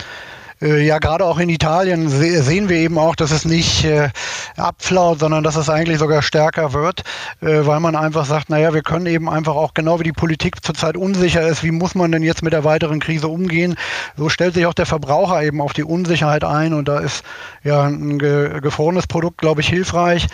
äh, 0.61 0.83
ja, 0.85 0.97
gerade 0.97 1.23
auch 1.23 1.37
in 1.37 1.49
Italien 1.49 2.09
se 2.09 2.41
sehen 2.41 2.69
wir 2.69 2.77
eben 2.77 2.97
auch, 2.97 3.15
dass 3.15 3.31
es 3.31 3.45
nicht 3.45 3.85
äh, 3.85 4.09
abflaut, 4.55 5.19
sondern 5.19 5.43
dass 5.43 5.55
es 5.55 5.69
eigentlich 5.69 5.99
sogar 5.99 6.23
stärker 6.23 6.73
wird, 6.73 7.03
äh, 7.41 7.65
weil 7.65 7.79
man 7.79 7.95
einfach 7.95 8.25
sagt, 8.25 8.49
naja, 8.49 8.73
wir 8.73 8.81
können 8.81 9.05
eben 9.05 9.29
einfach 9.29 9.55
auch 9.55 9.75
genau 9.75 9.99
wie 9.99 10.03
die 10.03 10.13
Politik 10.13 10.63
zurzeit 10.65 10.97
unsicher 10.97 11.47
ist, 11.47 11.63
wie 11.63 11.71
muss 11.71 11.93
man 11.93 12.11
denn 12.11 12.23
jetzt 12.23 12.41
mit 12.41 12.53
der 12.53 12.63
weiteren 12.63 12.99
Krise 12.99 13.27
umgehen, 13.27 13.75
so 14.15 14.29
stellt 14.29 14.55
sich 14.55 14.65
auch 14.65 14.73
der 14.73 14.87
Verbraucher 14.87 15.43
eben 15.43 15.61
auf 15.61 15.73
die 15.73 15.83
Unsicherheit 15.83 16.43
ein 16.43 16.73
und 16.73 16.87
da 16.87 16.99
ist 16.99 17.23
ja 17.63 17.83
ein 17.83 18.17
ge 18.17 18.59
gefrorenes 18.61 19.05
Produkt, 19.05 19.37
glaube 19.37 19.61
ich, 19.61 19.69
hilfreich. 19.69 20.27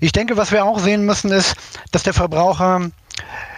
Ich 0.00 0.12
denke, 0.12 0.36
was 0.36 0.52
wir 0.52 0.64
auch 0.64 0.78
sehen 0.78 1.04
müssen, 1.04 1.30
ist, 1.30 1.54
dass 1.92 2.02
der 2.02 2.14
Verbraucher 2.14 2.90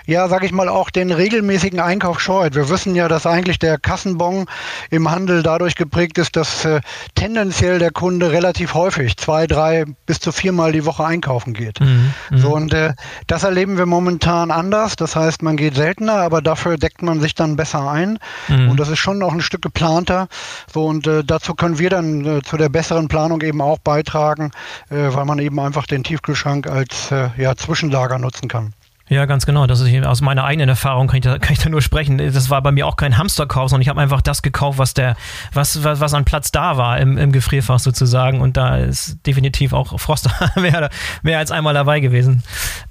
ja, 0.08 0.26
sage 0.26 0.46
ich 0.46 0.52
mal, 0.52 0.70
auch 0.70 0.88
den 0.88 1.12
regelmäßigen 1.12 1.80
Einkauf 1.80 2.18
scheut. 2.18 2.54
Wir 2.54 2.70
wissen 2.70 2.94
ja, 2.94 3.08
dass 3.08 3.26
eigentlich 3.26 3.58
der 3.58 3.76
Kassenbon 3.76 4.46
im 4.88 5.10
Handel 5.10 5.42
dadurch 5.42 5.74
geprägt 5.74 6.16
ist, 6.16 6.34
dass 6.34 6.64
äh, 6.64 6.80
tendenziell 7.14 7.78
der 7.78 7.90
Kunde 7.90 8.32
relativ 8.32 8.72
häufig 8.72 9.18
zwei, 9.18 9.46
drei 9.46 9.84
bis 10.06 10.18
zu 10.18 10.32
viermal 10.32 10.72
die 10.72 10.86
Woche 10.86 11.04
einkaufen 11.04 11.52
geht. 11.52 11.80
Mhm, 11.80 12.14
mhm. 12.30 12.38
so 12.38 12.56
und 12.56 12.72
äh, 12.72 12.94
das 13.26 13.42
erleben 13.42 13.76
wir 13.76 13.84
momentan 13.84 14.50
anders. 14.50 14.96
Das 14.96 15.14
heißt, 15.14 15.42
man 15.42 15.58
geht 15.58 15.74
seltener, 15.74 16.14
aber 16.14 16.40
dafür 16.40 16.78
deckt 16.78 17.02
man 17.02 17.20
sich 17.20 17.34
dann 17.34 17.56
besser 17.56 17.90
ein. 17.90 18.18
Mhm. 18.48 18.70
Und 18.70 18.80
das 18.80 18.88
ist 18.88 19.00
schon 19.00 19.18
noch 19.18 19.34
ein 19.34 19.42
Stück 19.42 19.60
geplanter. 19.60 20.28
So 20.72 20.86
und 20.86 21.06
äh, 21.06 21.22
dazu 21.22 21.54
können 21.54 21.78
wir 21.78 21.90
dann 21.90 22.24
äh, 22.24 22.40
zu 22.40 22.56
der 22.56 22.70
besseren 22.70 23.08
Planung 23.08 23.42
eben 23.42 23.60
auch 23.60 23.78
beitragen, 23.78 24.52
äh, 24.88 24.94
weil 25.12 25.26
man 25.26 25.38
eben 25.38 25.60
einfach 25.60 25.86
den 25.86 26.02
Tiefkühlschrank 26.02 26.66
als 26.66 27.10
äh, 27.10 27.28
ja, 27.36 27.54
Zwischenlager 27.56 28.18
nutzen 28.18 28.48
kann. 28.48 28.72
Ja, 29.08 29.26
ganz 29.26 29.46
genau. 29.46 29.66
Das 29.66 29.80
ist 29.80 30.06
aus 30.06 30.20
meiner 30.20 30.44
eigenen 30.44 30.68
Erfahrung 30.68 31.08
kann 31.08 31.16
ich, 31.16 31.22
da, 31.22 31.38
kann 31.38 31.52
ich 31.52 31.58
da 31.58 31.68
nur 31.68 31.82
sprechen. 31.82 32.18
Das 32.18 32.50
war 32.50 32.62
bei 32.62 32.72
mir 32.72 32.86
auch 32.86 32.96
kein 32.96 33.16
Hamsterkauf, 33.16 33.70
sondern 33.70 33.82
ich 33.82 33.88
habe 33.88 34.00
einfach 34.00 34.20
das 34.20 34.42
gekauft, 34.42 34.78
was 34.78 34.94
der, 34.94 35.16
was, 35.52 35.82
was, 35.84 36.00
was 36.00 36.14
an 36.14 36.24
Platz 36.24 36.52
da 36.52 36.76
war 36.76 36.98
im, 36.98 37.18
im 37.18 37.32
Gefrierfach 37.32 37.78
sozusagen. 37.78 38.40
Und 38.40 38.56
da 38.56 38.76
ist 38.76 39.18
definitiv 39.26 39.72
auch 39.72 39.98
Froster 39.98 40.32
mehr, 40.60 40.90
mehr 41.22 41.38
als 41.38 41.50
einmal 41.50 41.74
dabei 41.74 42.00
gewesen. 42.00 42.42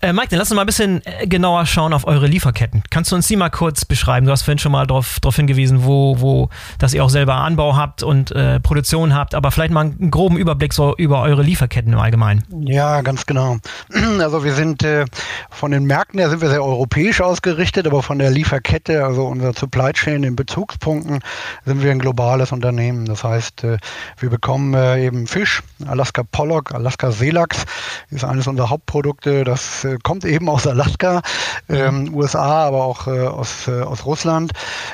Äh, 0.02 0.14
Mike, 0.14 0.28
dann 0.30 0.40
lass 0.40 0.52
uns 0.52 0.56
mal 0.56 0.64
ein 0.64 0.68
bisschen 0.68 1.02
äh, 1.06 1.28
genauer 1.28 1.66
schauen 1.66 1.94
auf 1.94 2.06
eure 2.06 2.28
Lieferketten. 2.28 2.84
Kannst 2.90 3.12
du 3.12 3.16
uns 3.16 3.28
die 3.28 3.36
mal 3.36 3.50
kurz 3.50 3.86
beschreiben? 3.86 4.26
Du 4.26 4.32
hast 4.32 4.44
vorhin 4.44 4.60
schon 4.60 4.72
mal 4.72 4.86
darauf 4.88 5.20
drauf 5.20 5.36
hingewiesen, 5.36 5.84
wo, 5.84 6.20
wo, 6.20 6.50
dass 6.80 6.94
ihr 6.94 7.04
auch 7.04 7.10
selber 7.10 7.36
Anbau 7.36 7.76
habt 7.76 8.04
und 8.04 8.32
äh, 8.32 8.60
Produktion 8.60 9.14
habt, 9.14 9.36
aber 9.36 9.52
vielleicht 9.52 9.72
mal 9.72 9.82
einen 9.82 10.12
groben 10.12 10.38
Überblick 10.38 10.74
so 10.74 10.96
über 10.98 11.22
eure 11.22 11.44
Lieferketten 11.44 11.94
im 11.94 12.00
Allgemeinen. 12.00 12.44
Ja, 12.66 13.02
ganz 13.02 13.26
genau. 13.26 13.58
Also 14.18 14.44
wir 14.44 14.54
sind 14.54 14.84
äh, 14.84 15.06
von 15.50 15.72
den 15.72 15.86
Märkten 15.86 16.07
Märkten, 16.08 16.18
da 16.20 16.30
sind 16.30 16.42
wir 16.42 16.50
sehr 16.50 16.64
europäisch 16.64 17.22
ausgerichtet, 17.22 17.86
aber 17.88 18.02
von 18.02 18.20
der 18.20 18.30
Lieferkette, 18.30 19.04
also 19.06 19.26
unser 19.26 19.54
Supply 19.54 19.92
Chain 19.94 20.24
in 20.24 20.36
Bezugspunkten, 20.36 21.20
sind 21.66 21.84
wir 21.84 21.92
ein 21.92 22.00
globales 22.00 22.52
Unternehmen. 22.52 23.06
Das 23.06 23.24
heißt, 23.24 23.64
äh, 23.64 23.78
wir 24.20 24.30
bekommen 24.30 24.74
äh, 24.74 25.06
eben 25.06 25.28
Fisch, 25.28 25.62
Alaska 25.86 26.24
Pollock, 26.24 26.74
Alaska 26.74 27.12
Seelachs 27.12 27.66
ist 28.10 28.24
eines 28.24 28.48
unserer 28.48 28.70
Hauptprodukte. 28.70 29.44
Das 29.44 29.84
äh, 29.84 29.98
kommt 30.02 30.26
eben 30.26 30.50
aus 30.50 30.68
Alaska, 30.68 31.22
ähm, 31.70 32.14
USA, 32.14 32.68
aber 32.68 32.86
auch 32.86 33.08
aus, 33.08 33.68
aus 33.68 34.06
Russland. 34.06 34.52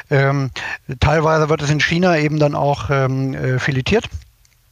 Ähm, 0.09 0.49
teilweise 0.99 1.49
wird 1.49 1.61
es 1.61 1.69
in 1.69 1.79
China 1.79 2.17
eben 2.17 2.39
dann 2.39 2.55
auch 2.55 2.89
ähm, 2.89 3.59
filetiert. 3.59 4.09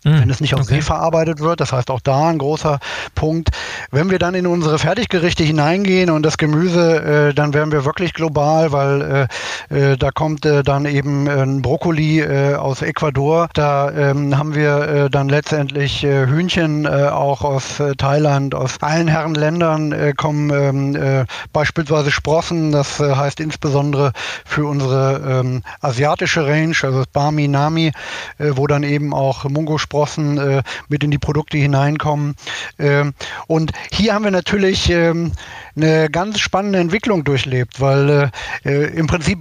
Wenn 0.04 0.30
es 0.30 0.42
nicht 0.42 0.54
auf 0.56 0.62
okay. 0.62 0.76
See 0.76 0.82
verarbeitet 0.82 1.40
wird. 1.40 1.60
Das 1.60 1.72
heißt 1.72 1.92
auch 1.92 2.00
da 2.00 2.30
ein 2.30 2.38
großer 2.38 2.80
Punkt. 3.16 3.50
Wenn 3.92 4.10
wir 4.10 4.20
dann 4.20 4.34
in 4.34 4.48
unsere 4.48 4.80
Fertiggerichte 4.80 5.44
hineingehen 5.44 6.10
und 6.10 6.24
das 6.24 6.38
Gemüse, 6.38 7.30
äh, 7.30 7.34
dann 7.34 7.54
werden 7.54 7.72
wir 7.72 7.86
wirklich 7.86 8.14
global, 8.14 8.72
weil 8.72 9.28
äh, 9.70 9.92
äh, 9.92 9.98
da 9.98 10.12
kommt 10.12 10.46
äh, 10.46 10.64
dann 10.64 10.86
eben 10.86 11.28
ein 11.28 11.62
Brokkoli 11.62 12.22
äh, 12.22 12.56
aus 12.56 12.82
Ecuador. 12.82 13.50
Da 13.54 13.92
ähm, 13.92 14.38
haben 14.38 14.56
wir 14.56 14.82
äh, 14.82 15.10
dann 15.10 15.30
letztendlich 15.30 16.02
Hühnchen 16.02 16.88
auch 16.88 17.42
aus 17.44 17.82
Thailand, 17.98 18.56
aus 18.56 18.82
allen 18.82 19.08
Herren 19.08 19.36
Ländern 19.36 20.16
kommen 20.16 20.50
ähm, 20.52 21.26
beispielsweise 21.54 22.12
Sprossen. 22.12 22.72
Das 22.72 23.00
heißt 23.00 23.40
insbesondere 23.40 24.14
für 24.46 24.66
unsere 24.66 25.42
ähm, 25.42 25.64
asiatische 25.82 26.46
Range, 26.46 26.76
also 26.82 27.00
das 27.00 27.08
Bami 27.08 27.48
Nami, 27.48 27.92
wo 28.40 28.68
dann 28.68 28.84
eben 28.84 29.14
auch 29.14 29.44
Mungo 29.46 29.78
Zuckersprossen 29.92 30.38
äh, 30.38 30.64
mit 30.88 31.04
in 31.04 31.12
die 31.12 31.18
Produkte 31.18 31.58
hineinkommen. 31.58 32.36
Ähm, 32.80 33.14
und 33.48 33.72
hier 33.92 34.14
haben 34.14 34.24
wir 34.24 34.32
natürlich 34.32 34.90
ähm, 34.90 35.34
eine 35.76 36.10
ganz 36.10 36.40
spannende 36.40 36.80
Entwicklung 36.80 37.24
durchlebt, 37.24 37.80
weil 37.80 38.32
äh, 38.64 38.70
äh 38.70 38.98
im 38.98 39.08
Prinzip 39.08 39.40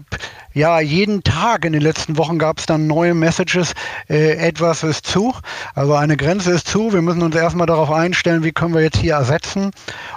ja, 0.53 0.81
jeden 0.81 1.23
Tag 1.23 1.65
in 1.65 1.73
den 1.73 1.83
letzten 1.83 2.17
Wochen 2.17 2.39
gab 2.39 2.59
es 2.59 2.67
dann 2.67 2.89
neue 2.89 3.15
Messages, 3.15 3.73
äh, 4.09 4.33
etwas 4.33 4.83
ist 4.83 5.07
zu, 5.07 5.33
also 5.75 5.95
eine 5.95 6.17
Grenze 6.17 6.51
ist 6.51 6.67
zu, 6.67 6.93
wir 6.93 7.03
müssen 7.03 7.23
uns 7.23 7.37
erstmal 7.37 7.69
darauf 7.69 7.91
einstellen, 7.91 8.43
wie 8.43 8.51
können 8.51 8.75
wir 8.75 8.81
jetzt 8.81 8.99
hier 8.99 9.15
ersetzen. 9.15 9.71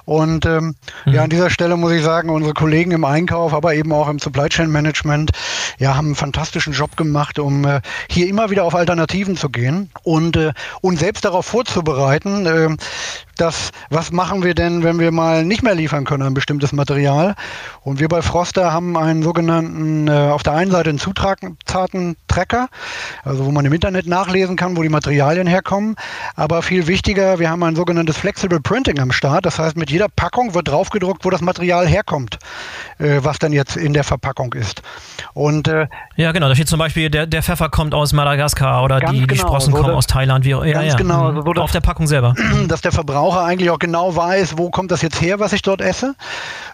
Und 0.05 0.45
ähm, 0.47 0.75
mhm. 1.05 1.13
ja, 1.13 1.23
an 1.23 1.29
dieser 1.29 1.51
Stelle 1.51 1.77
muss 1.77 1.91
ich 1.91 2.03
sagen, 2.03 2.29
unsere 2.29 2.55
Kollegen 2.55 2.91
im 2.91 3.05
Einkauf, 3.05 3.53
aber 3.53 3.75
eben 3.75 3.91
auch 3.93 4.09
im 4.09 4.17
Supply 4.17 4.49
Chain 4.49 4.71
Management, 4.71 5.31
ja, 5.77 5.95
haben 5.95 6.07
einen 6.07 6.15
fantastischen 6.15 6.73
Job 6.73 6.97
gemacht, 6.97 7.37
um 7.37 7.63
äh, 7.65 7.81
hier 8.09 8.27
immer 8.27 8.49
wieder 8.49 8.63
auf 8.63 8.73
Alternativen 8.73 9.37
zu 9.37 9.49
gehen 9.49 9.91
und 10.01 10.22
äh, 10.31 10.53
uns 10.81 10.99
selbst 10.99 11.25
darauf 11.25 11.45
vorzubereiten, 11.45 12.45
äh, 12.45 12.69
dass, 13.37 13.71
was 13.89 14.11
machen 14.11 14.43
wir 14.43 14.53
denn, 14.53 14.83
wenn 14.83 14.99
wir 14.99 15.11
mal 15.11 15.43
nicht 15.43 15.63
mehr 15.63 15.75
liefern 15.75 16.05
können, 16.05 16.23
ein 16.23 16.33
bestimmtes 16.33 16.71
Material. 16.71 17.35
Und 17.81 17.99
wir 17.99 18.07
bei 18.07 18.21
Froster 18.21 18.71
haben 18.71 18.97
einen 18.97 19.23
sogenannten, 19.23 20.07
äh, 20.07 20.11
auf 20.11 20.43
der 20.43 20.53
einen 20.53 20.71
Seite 20.71 20.89
einen 20.89 20.99
Zutaten-Tracker, 20.99 22.69
also 23.23 23.45
wo 23.45 23.51
man 23.51 23.65
im 23.65 23.73
Internet 23.73 24.07
nachlesen 24.07 24.55
kann, 24.55 24.77
wo 24.77 24.83
die 24.83 24.89
Materialien 24.89 25.47
herkommen. 25.47 25.95
Aber 26.35 26.61
viel 26.61 26.87
wichtiger, 26.87 27.39
wir 27.39 27.49
haben 27.49 27.63
ein 27.63 27.75
sogenanntes 27.75 28.17
Flexible 28.17 28.59
Printing 28.59 28.99
am 28.99 29.11
Start. 29.11 29.45
Das 29.45 29.59
heißt, 29.59 29.77
mit 29.77 29.89
jeder 29.89 30.07
Packung 30.07 30.53
wird 30.53 30.67
draufgedruckt, 30.67 31.25
wo 31.25 31.29
das 31.29 31.41
Material 31.41 31.87
herkommt, 31.87 32.39
äh, 32.99 33.19
was 33.21 33.39
dann 33.39 33.51
jetzt 33.51 33.75
in 33.75 33.93
der 33.93 34.03
Verpackung 34.03 34.53
ist. 34.53 34.81
Und 35.33 35.67
äh, 35.67 35.87
ja, 36.15 36.31
genau, 36.31 36.47
da 36.47 36.55
steht 36.55 36.69
zum 36.69 36.79
Beispiel, 36.79 37.09
der, 37.09 37.25
der 37.25 37.43
Pfeffer 37.43 37.69
kommt 37.69 37.93
aus 37.93 38.13
Madagaskar 38.13 38.83
oder 38.83 38.99
die, 38.99 39.21
genau, 39.21 39.27
die 39.27 39.37
Sprossen 39.37 39.73
so 39.73 39.81
kommen 39.81 39.95
aus 39.95 40.07
Thailand. 40.07 40.45
Wie, 40.45 40.51
ja, 40.51 40.59
ganz 40.59 40.91
ja, 40.91 40.95
genau. 40.95 41.41
So 41.41 41.51
auf 41.53 41.71
der 41.71 41.81
Packung 41.81 42.07
selber. 42.07 42.35
Dass 42.67 42.81
der 42.81 42.91
Verbraucher 42.91 43.22
eigentlich 43.31 43.69
auch 43.69 43.79
genau 43.79 44.15
weiß, 44.15 44.57
wo 44.57 44.69
kommt 44.69 44.91
das 44.91 45.01
jetzt 45.01 45.21
her, 45.21 45.39
was 45.39 45.53
ich 45.53 45.61
dort 45.61 45.81
esse. 45.81 46.15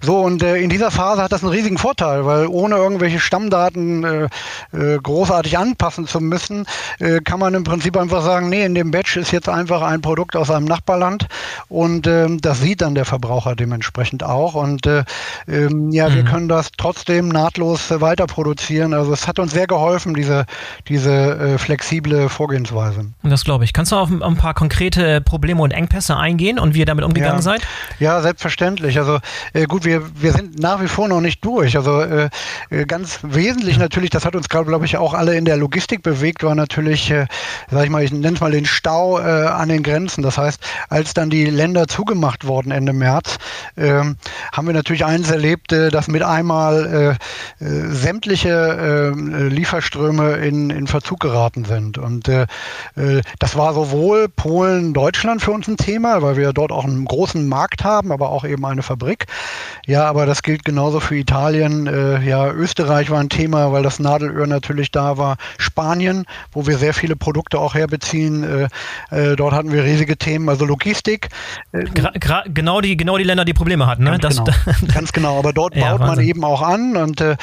So, 0.01 0.19
und 0.19 0.41
äh, 0.43 0.57
in 0.57 0.69
dieser 0.69 0.91
Phase 0.91 1.21
hat 1.21 1.31
das 1.31 1.43
einen 1.43 1.51
riesigen 1.51 1.77
Vorteil, 1.77 2.25
weil 2.25 2.47
ohne 2.47 2.75
irgendwelche 2.75 3.19
Stammdaten 3.19 4.03
äh, 4.03 4.23
äh, 4.71 4.97
großartig 5.01 5.57
anpassen 5.57 6.07
zu 6.07 6.19
müssen, 6.19 6.65
äh, 6.99 7.19
kann 7.19 7.39
man 7.39 7.53
im 7.53 7.63
Prinzip 7.63 7.97
einfach 7.97 8.23
sagen, 8.23 8.49
nee, 8.49 8.63
in 8.63 8.75
dem 8.75 8.91
Batch 8.91 9.17
ist 9.17 9.31
jetzt 9.31 9.49
einfach 9.49 9.81
ein 9.81 10.01
Produkt 10.01 10.35
aus 10.35 10.49
einem 10.49 10.65
Nachbarland 10.65 11.27
und 11.67 12.07
ähm, 12.07 12.39
das 12.41 12.61
sieht 12.61 12.81
dann 12.81 12.95
der 12.95 13.05
Verbraucher 13.05 13.55
dementsprechend 13.55 14.23
auch. 14.23 14.55
Und 14.55 14.85
äh, 14.85 15.03
ähm, 15.47 15.91
ja, 15.91 16.09
mhm. 16.09 16.15
wir 16.15 16.23
können 16.23 16.47
das 16.47 16.69
trotzdem 16.77 17.27
nahtlos 17.27 17.91
weiter 18.01 18.25
produzieren. 18.25 18.93
Also 18.93 19.13
es 19.13 19.27
hat 19.27 19.39
uns 19.39 19.51
sehr 19.51 19.67
geholfen, 19.67 20.13
diese, 20.13 20.45
diese 20.87 21.57
flexible 21.57 22.29
Vorgehensweise. 22.29 23.05
Das 23.23 23.43
glaube 23.43 23.63
ich. 23.63 23.73
Kannst 23.73 23.91
du 23.91 23.97
auf 23.97 24.09
ein 24.09 24.37
paar 24.37 24.53
konkrete 24.53 25.21
Probleme 25.21 25.61
und 25.61 25.71
Engpässe 25.71 26.15
eingehen 26.15 26.38
und 26.39 26.74
wie 26.74 26.79
ihr 26.79 26.86
damit 26.86 27.03
umgegangen 27.05 27.38
ja. 27.38 27.41
seid? 27.41 27.62
Ja, 28.00 28.22
selbstverständlich. 28.22 28.98
Also 28.98 29.19
äh, 29.53 29.65
gut, 29.65 29.86
wir, 29.86 30.03
wir 30.15 30.31
sind 30.31 30.60
nach 30.60 30.81
wie 30.81 30.88
vor 30.88 31.08
noch 31.08 31.22
nicht 31.22 31.43
durch. 31.43 31.75
Also 31.75 32.01
äh, 32.01 32.29
äh 32.69 32.86
ganz 32.86 33.19
wesentlich 33.24 33.77
natürlich, 33.77 34.10
das 34.10 34.25
hat 34.25 34.36
uns 34.36 34.50
gerade, 34.50 34.65
glaube 34.65 34.86
ich, 34.86 34.98
auch 34.98 35.13
alle 35.13 35.36
in 35.36 35.46
der 35.46 35.58
Logistik 35.58 36.03
bewegt, 36.03 36.43
war 36.43 36.55
natürlich, 36.55 37.12
äh, 37.12 37.27
sag 37.69 37.84
ich 37.84 37.89
mal, 37.89 38.03
ich 38.03 38.12
nenne 38.12 38.36
es 38.36 38.41
mal 38.41 38.51
den 38.51 38.65
Stau 38.65 39.19
äh, 39.19 39.48
an 39.48 39.69
den 39.69 39.84
Grenzen. 39.84 40.22
Das 40.22 40.38
heißt, 40.38 40.62
als 40.89 41.13
dann 41.13 41.29
die 41.29 41.46
Länder 41.46 41.88
zugemacht 41.88 42.46
wurden 42.46 42.72
Ende 42.72 42.93
März, 42.93 43.38
äh, 43.75 44.03
haben 44.51 44.67
wir 44.67 44.74
natürlich 44.74 45.05
eins 45.05 45.29
erlebt, 45.29 45.72
äh, 45.72 45.89
dass 45.89 46.08
mit 46.08 46.24
einmal 46.24 47.17
sämtliche 47.60 49.13
äh, 49.13 49.48
Lieferströme 49.48 50.36
in, 50.38 50.69
in 50.69 50.88
Verzug 50.88 51.19
geraten 51.19 51.65
sind. 51.65 51.98
Und 51.98 52.29
das 53.39 53.55
war 53.55 53.74
sowohl 53.74 54.29
Polen, 54.29 54.93
Deutschland 54.93 55.41
für 55.41 55.51
uns 55.51 55.67
ein 55.67 55.77
Thema, 55.77 56.22
weil 56.22 56.28
wir 56.38 56.53
dort 56.53 56.71
auch 56.71 56.86
einen 56.86 57.05
großen 57.05 57.48
Markt 57.48 57.83
haben, 57.83 58.12
aber 58.12 58.29
auch 58.29 58.45
eben 58.45 58.65
eine 58.65 58.83
Fabrik. 58.83 59.25
Ja, 59.86 60.05
aber 60.05 60.25
das 60.25 60.43
gilt 60.43 60.65
genauso 60.65 61.00
für 61.00 61.15
Italien. 61.15 61.88
Äh, 61.88 62.21
ja, 62.21 62.51
Österreich 62.51 63.09
war 63.09 63.19
ein 63.19 63.29
Thema, 63.29 63.71
weil 63.71 63.83
das 63.83 64.00
Nadelöhr 64.00 64.48
natürlich 64.48 64.91
da 64.91 65.17
war. 65.17 65.38
Spanien, 65.57 66.25
wo 66.51 66.67
wir 66.67 66.77
sehr 66.77 66.93
viele 66.93 67.15
Produkte 67.15 67.59
auch 67.59 67.75
herbeziehen. 67.75 68.43
Äh, 68.43 68.67
äh, 69.15 69.36
dort 69.36 69.53
hatten 69.53 69.71
wir 69.71 69.83
riesige 69.83 70.17
Themen, 70.17 70.50
also 70.50 70.65
Logistik. 70.65 71.29
Äh, 71.71 71.86
genau, 72.50 72.81
die, 72.81 72.98
genau 72.98 73.17
die 73.17 73.24
Länder, 73.24 73.45
die 73.45 73.53
Probleme 73.53 73.88
hatten. 73.88 74.03
Ne? 74.03 74.17
Ganz, 74.19 74.41
das, 74.43 74.63
genau. 74.65 74.77
Ganz 74.93 75.12
genau, 75.12 75.39
aber 75.39 75.53
dort 75.53 75.75
ja, 75.75 75.91
baut 75.91 76.01
Wahnsinn. 76.01 76.15
man 76.15 76.25
eben 76.25 76.43
auch 76.43 76.62
an 76.62 76.98
und 76.98 77.21
äh, 77.21 77.36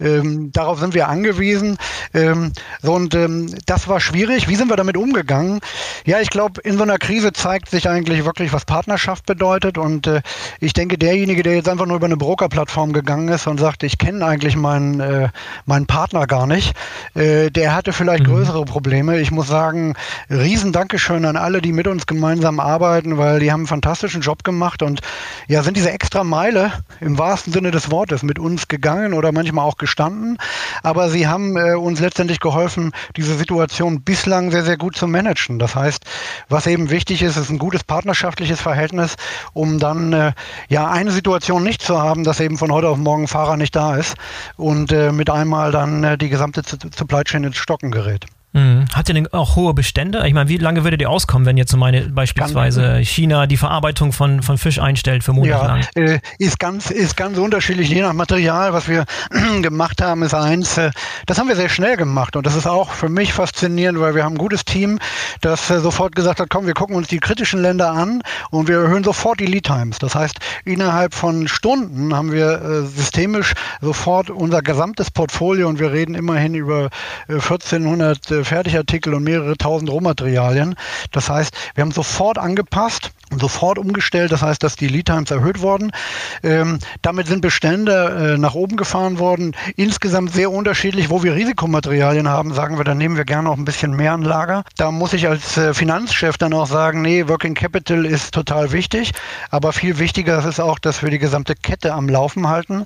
ähm, 0.00 0.50
darauf 0.52 0.78
sind 0.78 0.94
wir 0.94 1.08
angewiesen. 1.08 1.78
Ähm, 2.12 2.52
so 2.82 2.94
und 2.94 3.14
ähm, 3.14 3.54
das 3.66 3.88
war 3.88 4.00
schwierig. 4.00 4.48
Wie 4.48 4.56
sind 4.56 4.68
wir 4.68 4.76
damit 4.76 4.96
umgegangen? 4.96 5.60
Ja, 6.04 6.20
ich 6.20 6.30
glaube, 6.30 6.60
in 6.62 6.76
so 6.76 6.82
einer 6.82 6.98
Krise 6.98 7.32
zeigt 7.32 7.68
sich 7.70 7.88
eigentlich 7.88 8.24
wirklich, 8.34 8.52
was 8.52 8.64
Partnerschaft 8.64 9.26
bedeutet 9.26 9.78
und 9.78 10.08
äh, 10.08 10.20
ich 10.58 10.72
denke, 10.72 10.98
derjenige, 10.98 11.44
der 11.44 11.54
jetzt 11.54 11.68
einfach 11.68 11.86
nur 11.86 11.98
über 11.98 12.06
eine 12.06 12.16
Broker-Plattform 12.16 12.92
gegangen 12.92 13.28
ist 13.28 13.46
und 13.46 13.60
sagt, 13.60 13.84
ich 13.84 13.96
kenne 13.96 14.26
eigentlich 14.26 14.56
meinen, 14.56 14.98
äh, 14.98 15.28
meinen 15.66 15.86
Partner 15.86 16.26
gar 16.26 16.48
nicht, 16.48 16.74
äh, 17.14 17.52
der 17.52 17.76
hatte 17.76 17.92
vielleicht 17.92 18.24
mhm. 18.24 18.32
größere 18.32 18.64
Probleme. 18.64 19.20
Ich 19.20 19.30
muss 19.30 19.46
sagen, 19.46 19.94
riesen 20.28 20.72
Dankeschön 20.72 21.24
an 21.26 21.36
alle, 21.36 21.62
die 21.62 21.70
mit 21.70 21.86
uns 21.86 22.08
gemeinsam 22.08 22.58
arbeiten, 22.58 23.18
weil 23.18 23.38
die 23.38 23.52
haben 23.52 23.60
einen 23.60 23.66
fantastischen 23.68 24.20
Job 24.20 24.42
gemacht 24.42 24.82
und 24.82 25.00
ja, 25.46 25.62
sind 25.62 25.76
diese 25.76 25.92
extra 25.92 26.24
Meile 26.24 26.72
im 27.00 27.16
wahrsten 27.16 27.52
Sinne 27.52 27.70
des 27.70 27.92
Wortes 27.92 28.24
mit 28.24 28.40
uns 28.40 28.66
gegangen 28.66 29.14
oder 29.14 29.30
manchmal 29.30 29.64
auch 29.64 29.76
gestanden. 29.76 30.38
Aber 30.82 31.08
sie 31.08 31.28
haben 31.28 31.56
äh, 31.56 31.74
uns 31.74 32.00
letztendlich 32.00 32.40
geholfen, 32.40 32.90
diese 33.16 33.36
Situation 33.36 34.02
bislang 34.02 34.50
sehr, 34.50 34.64
sehr 34.64 34.76
gut 34.76 34.96
zu 34.96 35.06
managen. 35.06 35.60
Das 35.60 35.76
heißt, 35.76 36.04
was 36.48 36.66
eben 36.66 36.90
wichtig 36.90 37.22
ist, 37.22 37.36
ist 37.36 37.50
ein 37.50 37.58
gutes 37.58 37.84
partnerschaftliches 38.24 38.60
Verhältnis, 38.60 39.16
um 39.52 39.78
dann 39.78 40.12
äh, 40.14 40.32
ja 40.68 40.90
eine 40.90 41.10
Situation 41.10 41.62
nicht 41.62 41.82
zu 41.82 42.00
haben, 42.00 42.24
dass 42.24 42.40
eben 42.40 42.56
von 42.56 42.72
heute 42.72 42.88
auf 42.88 42.96
morgen 42.96 43.28
Fahrer 43.28 43.58
nicht 43.58 43.76
da 43.76 43.96
ist 43.96 44.16
und 44.56 44.92
äh, 44.92 45.12
mit 45.12 45.28
einmal 45.28 45.72
dann 45.72 46.02
äh, 46.02 46.16
die 46.16 46.30
gesamte 46.30 46.62
Supply 46.64 47.22
Chain 47.24 47.44
ins 47.44 47.58
Stocken 47.58 47.90
gerät. 47.90 48.24
Mhm. 48.54 48.86
Hat 48.94 49.08
ihr 49.08 49.14
denn 49.14 49.26
auch 49.32 49.56
hohe 49.56 49.74
Bestände? 49.74 50.24
Ich 50.28 50.32
meine, 50.32 50.48
wie 50.48 50.58
lange 50.58 50.84
würdet 50.84 51.00
ihr 51.00 51.10
auskommen, 51.10 51.44
wenn 51.44 51.56
jetzt 51.56 51.72
so 51.72 51.76
meine 51.76 52.02
beispielsweise 52.02 52.98
China 52.98 53.48
die 53.48 53.56
Verarbeitung 53.56 54.12
von, 54.12 54.42
von 54.42 54.58
Fisch 54.58 54.78
einstellt 54.78 55.24
für 55.24 55.32
monatelang? 55.32 55.80
Ja, 55.96 56.02
äh, 56.02 56.20
ist 56.38 56.60
ganz, 56.60 56.92
ist 56.92 57.16
ganz 57.16 57.36
unterschiedlich, 57.36 57.88
je 57.90 58.02
nach 58.02 58.12
Material. 58.12 58.72
Was 58.72 58.86
wir 58.86 59.06
gemacht 59.62 60.00
haben, 60.00 60.22
ist 60.22 60.34
eins, 60.34 60.78
äh, 60.78 60.92
das 61.26 61.38
haben 61.38 61.48
wir 61.48 61.56
sehr 61.56 61.68
schnell 61.68 61.96
gemacht 61.96 62.36
und 62.36 62.46
das 62.46 62.54
ist 62.54 62.68
auch 62.68 62.92
für 62.92 63.08
mich 63.08 63.32
faszinierend, 63.32 63.98
weil 63.98 64.14
wir 64.14 64.22
haben 64.22 64.34
ein 64.34 64.38
gutes 64.38 64.64
Team, 64.64 65.00
das 65.40 65.68
äh, 65.70 65.80
sofort 65.80 66.14
gesagt 66.14 66.38
hat, 66.38 66.48
komm, 66.48 66.66
wir 66.66 66.74
gucken 66.74 66.94
uns 66.94 67.08
die 67.08 67.18
kritischen 67.18 67.60
Länder 67.60 67.90
an 67.90 68.22
und 68.50 68.68
wir 68.68 68.78
erhöhen 68.78 69.02
sofort 69.02 69.40
die 69.40 69.46
Lead 69.46 69.66
Times. 69.66 69.98
Das 69.98 70.14
heißt, 70.14 70.38
innerhalb 70.64 71.12
von 71.12 71.48
Stunden 71.48 72.14
haben 72.14 72.30
wir 72.30 72.62
äh, 72.62 72.82
systemisch 72.86 73.54
sofort 73.80 74.30
unser 74.30 74.62
gesamtes 74.62 75.10
Portfolio 75.10 75.68
und 75.68 75.80
wir 75.80 75.90
reden 75.90 76.14
immerhin 76.14 76.54
über 76.54 76.90
1400 77.28 78.43
Fertigartikel 78.44 79.14
und 79.14 79.24
mehrere 79.24 79.56
tausend 79.56 79.90
Rohmaterialien. 79.90 80.74
Das 81.12 81.28
heißt, 81.28 81.54
wir 81.74 81.82
haben 81.82 81.92
sofort 81.92 82.38
angepasst 82.38 83.12
und 83.30 83.40
sofort 83.40 83.78
umgestellt. 83.78 84.32
Das 84.32 84.42
heißt, 84.42 84.62
dass 84.62 84.76
die 84.76 84.88
Lead 84.88 85.06
Times 85.06 85.30
erhöht 85.30 85.60
wurden. 85.60 85.92
Ähm, 86.42 86.78
damit 87.02 87.26
sind 87.26 87.40
Bestände 87.40 88.34
äh, 88.34 88.38
nach 88.38 88.54
oben 88.54 88.76
gefahren 88.76 89.18
worden. 89.18 89.56
Insgesamt 89.76 90.32
sehr 90.32 90.50
unterschiedlich. 90.50 91.10
Wo 91.10 91.22
wir 91.22 91.34
Risikomaterialien 91.34 92.28
haben, 92.28 92.54
sagen 92.54 92.78
wir, 92.78 92.84
dann 92.84 92.98
nehmen 92.98 93.16
wir 93.16 93.24
gerne 93.24 93.50
auch 93.50 93.56
ein 93.56 93.64
bisschen 93.64 93.96
mehr 93.96 94.12
an 94.12 94.22
Lager. 94.22 94.64
Da 94.76 94.90
muss 94.90 95.12
ich 95.12 95.28
als 95.28 95.56
äh, 95.56 95.74
Finanzchef 95.74 96.38
dann 96.38 96.52
auch 96.52 96.66
sagen, 96.66 97.02
nee, 97.02 97.28
Working 97.28 97.54
Capital 97.54 98.04
ist 98.06 98.34
total 98.34 98.72
wichtig. 98.72 99.12
Aber 99.50 99.72
viel 99.72 99.98
wichtiger 99.98 100.44
ist 100.46 100.60
auch, 100.60 100.78
dass 100.78 101.02
wir 101.02 101.10
die 101.10 101.18
gesamte 101.18 101.54
Kette 101.54 101.92
am 101.92 102.08
Laufen 102.08 102.48
halten. 102.48 102.84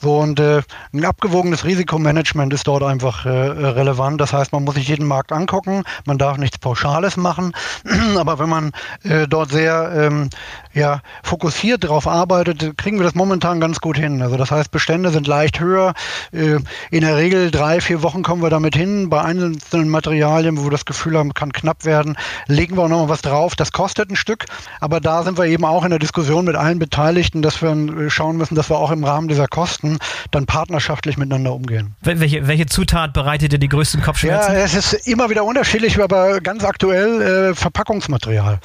So 0.00 0.18
und 0.18 0.40
äh, 0.40 0.62
ein 0.92 1.04
abgewogenes 1.04 1.64
Risikomanagement 1.64 2.52
ist 2.52 2.66
dort 2.66 2.82
einfach 2.82 3.26
äh, 3.26 3.30
relevant. 3.30 4.20
Das 4.20 4.32
heißt, 4.32 4.52
man 4.52 4.64
muss 4.64 4.74
sich 4.74 4.88
jeden 4.98 5.06
Markt 5.06 5.32
angucken. 5.32 5.84
Man 6.04 6.18
darf 6.18 6.36
nichts 6.38 6.58
Pauschales 6.58 7.16
machen. 7.16 7.52
Aber 8.18 8.38
wenn 8.38 8.48
man 8.48 8.72
äh, 9.04 9.28
dort 9.28 9.50
sehr 9.50 9.92
ähm, 9.94 10.28
ja, 10.74 11.00
fokussiert 11.22 11.84
darauf 11.84 12.06
arbeitet, 12.06 12.76
kriegen 12.76 12.98
wir 12.98 13.04
das 13.04 13.14
momentan 13.14 13.60
ganz 13.60 13.80
gut 13.80 13.96
hin. 13.96 14.22
Also 14.22 14.36
das 14.36 14.50
heißt, 14.50 14.70
Bestände 14.70 15.10
sind 15.10 15.26
leicht 15.26 15.60
höher. 15.60 15.94
Äh, 16.32 16.58
in 16.90 17.00
der 17.02 17.16
Regel 17.16 17.50
drei, 17.50 17.80
vier 17.80 18.02
Wochen 18.02 18.22
kommen 18.22 18.42
wir 18.42 18.50
damit 18.50 18.74
hin. 18.74 19.08
Bei 19.08 19.22
einzelnen 19.22 19.88
Materialien, 19.88 20.58
wo 20.58 20.64
wir 20.64 20.70
das 20.70 20.84
Gefühl 20.84 21.16
haben, 21.16 21.32
kann 21.32 21.52
knapp 21.52 21.84
werden, 21.84 22.16
legen 22.48 22.76
wir 22.76 22.84
auch 22.84 22.88
noch 22.88 23.02
mal 23.02 23.08
was 23.08 23.22
drauf. 23.22 23.54
Das 23.54 23.72
kostet 23.72 24.10
ein 24.10 24.16
Stück. 24.16 24.46
Aber 24.80 25.00
da 25.00 25.22
sind 25.22 25.38
wir 25.38 25.44
eben 25.44 25.64
auch 25.64 25.84
in 25.84 25.90
der 25.90 26.00
Diskussion 26.00 26.44
mit 26.44 26.56
allen 26.56 26.78
Beteiligten, 26.78 27.42
dass 27.42 27.62
wir 27.62 27.70
äh, 27.70 28.10
schauen 28.10 28.36
müssen, 28.36 28.56
dass 28.56 28.68
wir 28.68 28.78
auch 28.78 28.90
im 28.90 29.04
Rahmen 29.04 29.28
dieser 29.28 29.46
Kosten 29.46 29.98
dann 30.32 30.46
partnerschaftlich 30.46 31.16
miteinander 31.16 31.52
umgehen. 31.52 31.94
Welche, 32.02 32.48
welche 32.48 32.66
Zutat 32.66 33.12
bereitet 33.12 33.52
dir 33.52 33.58
die 33.58 33.68
größten 33.68 34.02
Kopfschmerzen? 34.02 34.52
Ja, 34.52 34.58
es 34.58 34.74
ist 34.74 34.87
ist 34.92 35.06
immer 35.06 35.30
wieder 35.30 35.44
unterschiedlich, 35.44 36.00
aber 36.00 36.40
ganz 36.40 36.64
aktuell 36.64 37.22
äh, 37.50 37.54
Verpackungsmaterial. 37.54 38.60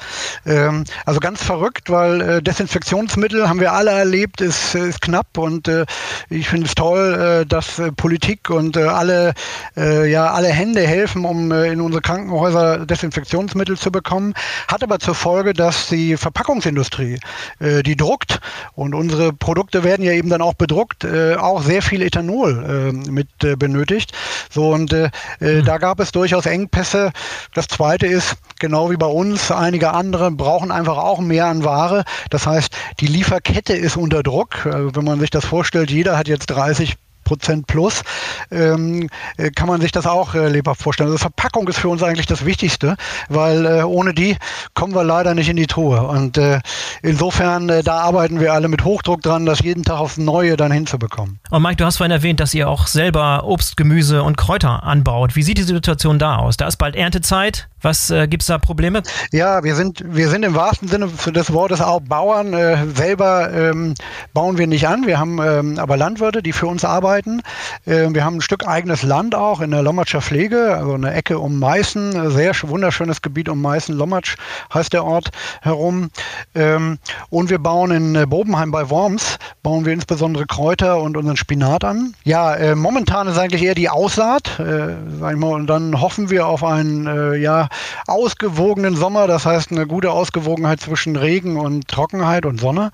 Ähm, 0.46 0.84
also 1.04 1.20
ganz 1.20 1.42
verrückt, 1.42 1.90
weil 1.90 2.20
äh, 2.20 2.42
Desinfektionsmittel 2.42 3.48
haben 3.48 3.60
wir 3.60 3.72
alle 3.72 3.90
erlebt, 3.90 4.40
ist, 4.40 4.74
ist 4.74 5.00
knapp 5.00 5.36
und 5.36 5.68
äh, 5.68 5.86
ich 6.30 6.48
finde 6.48 6.66
es 6.66 6.74
toll, 6.74 7.42
äh, 7.42 7.46
dass 7.46 7.78
äh, 7.78 7.92
Politik 7.92 8.50
und 8.50 8.76
äh, 8.76 8.82
alle, 8.84 9.34
ja, 9.76 10.32
alle 10.32 10.48
Hände 10.48 10.82
helfen, 10.86 11.24
um 11.24 11.50
in 11.50 11.80
unsere 11.80 12.00
Krankenhäuser 12.00 12.86
Desinfektionsmittel 12.86 13.76
zu 13.76 13.90
bekommen. 13.90 14.34
Hat 14.68 14.82
aber 14.82 14.98
zur 14.98 15.14
Folge, 15.14 15.52
dass 15.52 15.88
die 15.88 16.16
Verpackungsindustrie, 16.16 17.18
die 17.60 17.96
druckt 17.96 18.40
und 18.74 18.94
unsere 18.94 19.32
Produkte 19.32 19.84
werden 19.84 20.04
ja 20.04 20.12
eben 20.12 20.28
dann 20.28 20.42
auch 20.42 20.54
bedruckt, 20.54 21.04
auch 21.04 21.62
sehr 21.62 21.82
viel 21.82 22.02
Ethanol 22.02 22.92
mit 23.08 23.28
benötigt. 23.58 24.12
So 24.50 24.72
und 24.72 24.92
mhm. 24.92 25.64
da 25.64 25.78
gab 25.78 26.00
es 26.00 26.03
durchaus 26.12 26.46
Engpässe. 26.46 27.12
Das 27.54 27.68
zweite 27.68 28.06
ist, 28.06 28.36
genau 28.58 28.90
wie 28.90 28.96
bei 28.96 29.06
uns, 29.06 29.50
einige 29.50 29.92
andere 29.92 30.30
brauchen 30.30 30.70
einfach 30.70 30.98
auch 30.98 31.20
mehr 31.20 31.46
an 31.46 31.64
Ware. 31.64 32.04
Das 32.30 32.46
heißt, 32.46 32.74
die 33.00 33.06
Lieferkette 33.06 33.74
ist 33.74 33.96
unter 33.96 34.22
Druck. 34.22 34.66
Also 34.66 34.94
wenn 34.94 35.04
man 35.04 35.20
sich 35.20 35.30
das 35.30 35.44
vorstellt, 35.44 35.90
jeder 35.90 36.16
hat 36.16 36.28
jetzt 36.28 36.46
30 36.46 36.96
Prozent 37.24 37.66
plus, 37.66 38.02
ähm, 38.50 39.08
äh, 39.36 39.50
kann 39.50 39.68
man 39.68 39.80
sich 39.80 39.92
das 39.92 40.06
auch 40.06 40.34
äh, 40.34 40.48
lebhaft 40.48 40.82
vorstellen. 40.82 41.08
Also 41.08 41.18
Verpackung 41.18 41.66
ist 41.68 41.78
für 41.78 41.88
uns 41.88 42.02
eigentlich 42.02 42.26
das 42.26 42.44
Wichtigste, 42.44 42.96
weil 43.28 43.66
äh, 43.66 43.82
ohne 43.82 44.14
die 44.14 44.36
kommen 44.74 44.94
wir 44.94 45.04
leider 45.04 45.34
nicht 45.34 45.48
in 45.48 45.56
die 45.56 45.66
Truhe. 45.66 46.02
Und 46.02 46.38
äh, 46.38 46.60
insofern, 47.02 47.68
äh, 47.68 47.82
da 47.82 47.98
arbeiten 48.00 48.40
wir 48.40 48.52
alle 48.52 48.68
mit 48.68 48.84
Hochdruck 48.84 49.22
dran, 49.22 49.46
das 49.46 49.60
jeden 49.60 49.82
Tag 49.82 49.98
aufs 49.98 50.16
Neue 50.16 50.56
dann 50.56 50.72
hinzubekommen. 50.72 51.40
Und 51.50 51.62
Mike, 51.62 51.76
du 51.76 51.84
hast 51.84 51.96
vorhin 51.96 52.12
erwähnt, 52.12 52.40
dass 52.40 52.54
ihr 52.54 52.68
auch 52.68 52.86
selber 52.86 53.44
Obst, 53.44 53.76
Gemüse 53.76 54.22
und 54.22 54.36
Kräuter 54.36 54.84
anbaut. 54.84 55.36
Wie 55.36 55.42
sieht 55.42 55.58
die 55.58 55.62
Situation 55.62 56.18
da 56.18 56.36
aus? 56.36 56.56
Da 56.56 56.66
ist 56.66 56.76
bald 56.76 56.96
Erntezeit. 56.96 57.68
Was 57.84 58.10
äh, 58.10 58.26
gibt 58.26 58.42
es 58.42 58.46
da 58.46 58.56
Probleme? 58.56 59.02
Ja, 59.30 59.62
wir 59.62 59.74
sind, 59.74 60.02
wir 60.06 60.30
sind 60.30 60.42
im 60.42 60.54
wahrsten 60.54 60.88
Sinne 60.88 61.08
des 61.08 61.52
Wortes 61.52 61.82
auch 61.82 62.00
Bauern. 62.00 62.54
Äh, 62.54 62.86
selber 62.94 63.52
ähm, 63.52 63.92
bauen 64.32 64.56
wir 64.56 64.66
nicht 64.66 64.88
an. 64.88 65.06
Wir 65.06 65.18
haben 65.18 65.38
ähm, 65.42 65.78
aber 65.78 65.98
Landwirte, 65.98 66.42
die 66.42 66.52
für 66.52 66.66
uns 66.66 66.82
arbeiten. 66.82 67.42
Äh, 67.84 68.08
wir 68.14 68.24
haben 68.24 68.36
ein 68.36 68.40
Stück 68.40 68.66
eigenes 68.66 69.02
Land 69.02 69.34
auch 69.34 69.60
in 69.60 69.70
der 69.70 69.82
Lommatscher 69.82 70.22
Pflege, 70.22 70.74
also 70.74 70.94
eine 70.94 71.12
Ecke 71.12 71.38
um 71.38 71.58
Meißen. 71.58 72.30
Sehr 72.30 72.54
wunderschönes 72.62 73.20
Gebiet 73.20 73.50
um 73.50 73.60
Meißen. 73.60 73.94
Lommatsch 73.94 74.36
heißt 74.72 74.94
der 74.94 75.04
Ort 75.04 75.30
herum. 75.60 76.08
Ähm, 76.54 76.98
und 77.28 77.50
wir 77.50 77.58
bauen 77.58 77.90
in 77.90 78.14
äh, 78.14 78.24
Bobenheim 78.26 78.70
bei 78.70 78.88
Worms, 78.88 79.38
bauen 79.62 79.84
wir 79.84 79.92
insbesondere 79.92 80.46
Kräuter 80.46 81.02
und 81.02 81.18
unseren 81.18 81.36
Spinat 81.36 81.84
an. 81.84 82.14
Ja, 82.24 82.54
äh, 82.54 82.74
momentan 82.74 83.28
ist 83.28 83.36
eigentlich 83.36 83.62
eher 83.62 83.74
die 83.74 83.90
Aussaat, 83.90 84.58
äh, 84.58 84.94
sag 85.20 85.34
ich 85.34 85.38
mal, 85.38 85.52
und 85.52 85.66
dann 85.66 86.00
hoffen 86.00 86.30
wir 86.30 86.46
auf 86.46 86.64
ein, 86.64 87.06
äh, 87.06 87.36
ja, 87.36 87.68
ausgewogenen 88.06 88.96
Sommer, 88.96 89.26
das 89.26 89.46
heißt 89.46 89.72
eine 89.72 89.86
gute 89.86 90.10
Ausgewogenheit 90.10 90.80
zwischen 90.80 91.16
Regen 91.16 91.56
und 91.56 91.88
Trockenheit 91.88 92.46
und 92.46 92.60
Sonne. 92.60 92.90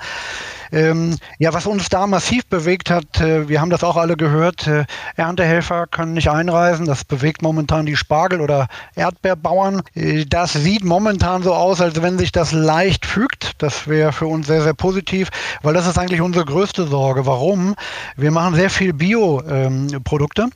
Ähm, 0.73 1.17
ja, 1.39 1.53
was 1.53 1.67
uns 1.67 1.89
da 1.89 2.07
massiv 2.07 2.47
bewegt 2.47 2.91
hat, 2.91 3.21
äh, 3.21 3.49
wir 3.49 3.61
haben 3.61 3.71
das 3.71 3.83
auch 3.83 3.97
alle 3.97 4.17
gehört, 4.17 4.67
äh, 4.67 4.85
Erntehelfer 5.17 5.87
können 5.87 6.13
nicht 6.13 6.31
einreisen. 6.31 6.87
Das 6.87 7.05
bewegt 7.05 7.43
momentan 7.43 7.87
die 7.87 7.97
Spargel- 7.97 8.41
oder 8.41 8.69
Erdbeerbauern. 8.95 9.83
Äh, 9.95 10.27
das 10.27 10.53
sieht 10.53 10.85
momentan 10.85 11.43
so 11.43 11.55
aus, 11.55 11.81
als 11.81 12.01
wenn 12.03 12.19
sich 12.19 12.31
das 12.31 12.53
leicht 12.53 13.05
fügt. 13.05 13.55
Das 13.59 13.89
wäre 13.89 14.13
für 14.13 14.27
uns 14.27 14.47
sehr, 14.47 14.63
sehr 14.63 14.75
positiv, 14.75 15.31
weil 15.63 15.75
das 15.75 15.87
ist 15.87 15.99
eigentlich 15.99 16.21
unsere 16.21 16.45
größte 16.45 16.87
Sorge. 16.87 17.27
Warum? 17.27 17.75
Wir 18.17 18.31
machen 18.31 18.55
sehr 18.55 18.71
viel 18.71 18.93
Bioprodukte, 18.93 20.51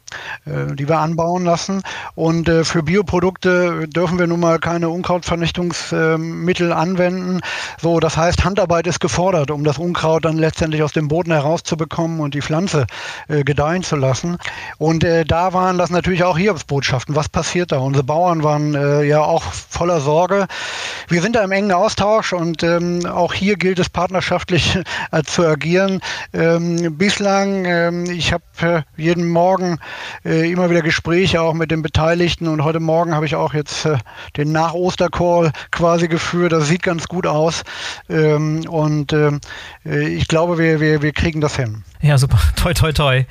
ähm, 0.46 0.76
die 0.76 0.88
wir 0.88 0.98
anbauen 0.98 1.44
lassen. 1.44 1.82
Und 2.14 2.48
äh, 2.48 2.64
für 2.64 2.84
Bioprodukte 2.84 3.88
dürfen 3.88 4.18
wir 4.18 4.28
nun 4.28 4.40
mal 4.40 4.60
keine 4.60 4.90
Unkrautvernichtungsmittel 4.90 6.72
anwenden. 6.72 7.40
So, 7.80 7.98
das 7.98 8.16
heißt, 8.16 8.44
Handarbeit 8.44 8.86
ist 8.86 9.00
gefordert, 9.00 9.50
um 9.50 9.64
das 9.64 9.78
Unkraut 9.78 10.03
Unkraut 10.04 10.26
dann 10.26 10.36
letztendlich 10.36 10.82
aus 10.82 10.92
dem 10.92 11.08
Boden 11.08 11.32
herauszubekommen 11.32 12.20
und 12.20 12.34
die 12.34 12.42
Pflanze 12.42 12.86
äh, 13.28 13.42
gedeihen 13.42 13.82
zu 13.82 13.96
lassen. 13.96 14.36
Und 14.76 15.02
äh, 15.02 15.24
da 15.24 15.54
waren 15.54 15.78
das 15.78 15.88
natürlich 15.88 16.24
auch 16.24 16.36
Hiobsbotschaften. 16.36 17.16
Was 17.16 17.30
passiert 17.30 17.72
da? 17.72 17.78
Unsere 17.78 18.04
Bauern 18.04 18.42
waren 18.42 18.74
äh, 18.74 19.02
ja 19.04 19.22
auch 19.22 19.42
voller 19.42 20.02
Sorge. 20.02 20.46
Wir 21.08 21.22
sind 21.22 21.36
da 21.36 21.42
im 21.42 21.52
engen 21.52 21.72
Austausch 21.72 22.34
und 22.34 22.62
ähm, 22.62 23.06
auch 23.06 23.32
hier 23.32 23.56
gilt 23.56 23.78
es 23.78 23.88
partnerschaftlich 23.88 24.78
äh, 25.10 25.22
zu 25.22 25.46
agieren. 25.46 26.02
Ähm, 26.34 26.98
bislang, 26.98 27.64
ähm, 27.64 28.04
ich 28.04 28.34
habe 28.34 28.44
äh, 28.60 28.82
jeden 28.98 29.30
Morgen 29.30 29.78
äh, 30.26 30.52
immer 30.52 30.68
wieder 30.68 30.82
Gespräche 30.82 31.40
auch 31.40 31.54
mit 31.54 31.70
den 31.70 31.80
Beteiligten 31.80 32.46
und 32.46 32.62
heute 32.62 32.78
Morgen 32.78 33.14
habe 33.14 33.24
ich 33.24 33.36
auch 33.36 33.54
jetzt 33.54 33.88
den 34.36 34.52
Nach-Oster-Call 34.52 35.52
quasi 35.70 36.08
geführt. 36.08 36.52
Das 36.52 36.68
sieht 36.68 36.82
ganz 36.82 37.08
gut 37.08 37.26
aus. 37.26 37.62
Ähm, 38.10 38.66
und 38.68 39.14
äh, 39.14 39.30
ich 39.94 40.28
glaube, 40.28 40.58
wir, 40.58 40.80
wir, 40.80 41.02
wir 41.02 41.12
kriegen 41.12 41.40
das 41.40 41.56
hin. 41.56 41.82
Ja, 42.04 42.18
super. 42.18 42.38
Toi, 42.56 42.74
toi, 42.74 42.92
toi. 42.92 43.24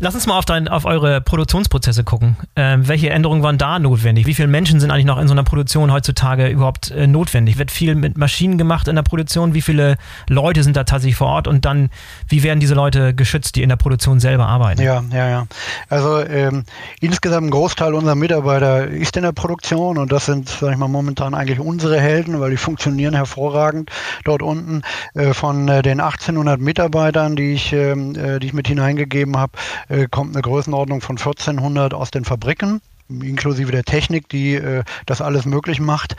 Lass 0.00 0.14
uns 0.14 0.26
mal 0.26 0.36
auf, 0.36 0.44
dein, 0.44 0.68
auf 0.68 0.84
eure 0.84 1.22
Produktionsprozesse 1.22 2.04
gucken. 2.04 2.36
Ähm, 2.56 2.86
welche 2.86 3.08
Änderungen 3.08 3.42
waren 3.42 3.56
da 3.56 3.78
notwendig? 3.78 4.26
Wie 4.26 4.34
viele 4.34 4.48
Menschen 4.48 4.80
sind 4.80 4.90
eigentlich 4.90 5.06
noch 5.06 5.18
in 5.18 5.28
so 5.28 5.32
einer 5.32 5.44
Produktion 5.44 5.90
heutzutage 5.90 6.48
überhaupt 6.48 6.90
äh, 6.90 7.06
notwendig? 7.06 7.56
Wird 7.56 7.70
viel 7.70 7.94
mit 7.94 8.18
Maschinen 8.18 8.58
gemacht 8.58 8.86
in 8.86 8.96
der 8.96 9.02
Produktion? 9.02 9.54
Wie 9.54 9.62
viele 9.62 9.96
Leute 10.28 10.62
sind 10.62 10.76
da 10.76 10.84
tatsächlich 10.84 11.16
vor 11.16 11.28
Ort? 11.28 11.48
Und 11.48 11.64
dann, 11.64 11.88
wie 12.28 12.42
werden 12.42 12.60
diese 12.60 12.74
Leute 12.74 13.14
geschützt, 13.14 13.56
die 13.56 13.62
in 13.62 13.70
der 13.70 13.76
Produktion 13.76 14.20
selber 14.20 14.46
arbeiten? 14.46 14.82
Ja, 14.82 15.02
ja, 15.10 15.28
ja. 15.30 15.46
Also 15.88 16.22
ähm, 16.22 16.64
insgesamt 17.00 17.46
ein 17.46 17.50
Großteil 17.50 17.94
unserer 17.94 18.14
Mitarbeiter 18.14 18.88
ist 18.88 19.16
in 19.16 19.22
der 19.22 19.32
Produktion 19.32 19.96
und 19.96 20.12
das 20.12 20.26
sind, 20.26 20.50
sag 20.50 20.72
ich 20.72 20.78
mal, 20.78 20.88
momentan 20.88 21.32
eigentlich 21.32 21.60
unsere 21.60 21.98
Helden, 21.98 22.40
weil 22.40 22.50
die 22.50 22.58
funktionieren 22.58 23.14
hervorragend 23.14 23.90
dort 24.24 24.42
unten. 24.42 24.82
Äh, 25.14 25.32
von 25.32 25.66
äh, 25.68 25.80
den 25.80 26.00
1800 26.00 26.60
Mitarbeitern, 26.60 27.34
die 27.34 27.54
ich 27.54 27.72
ähm, 27.72 28.17
äh, 28.18 28.38
die 28.40 28.48
ich 28.48 28.52
mit 28.52 28.68
hineingegeben 28.68 29.36
habe, 29.36 29.52
äh, 29.88 30.06
kommt 30.10 30.34
eine 30.34 30.42
Größenordnung 30.42 31.00
von 31.00 31.16
1400 31.16 31.94
aus 31.94 32.10
den 32.10 32.24
Fabriken 32.24 32.80
inklusive 33.08 33.72
der 33.72 33.84
Technik, 33.84 34.28
die 34.28 34.54
äh, 34.54 34.84
das 35.06 35.20
alles 35.20 35.46
möglich 35.46 35.80
macht. 35.80 36.16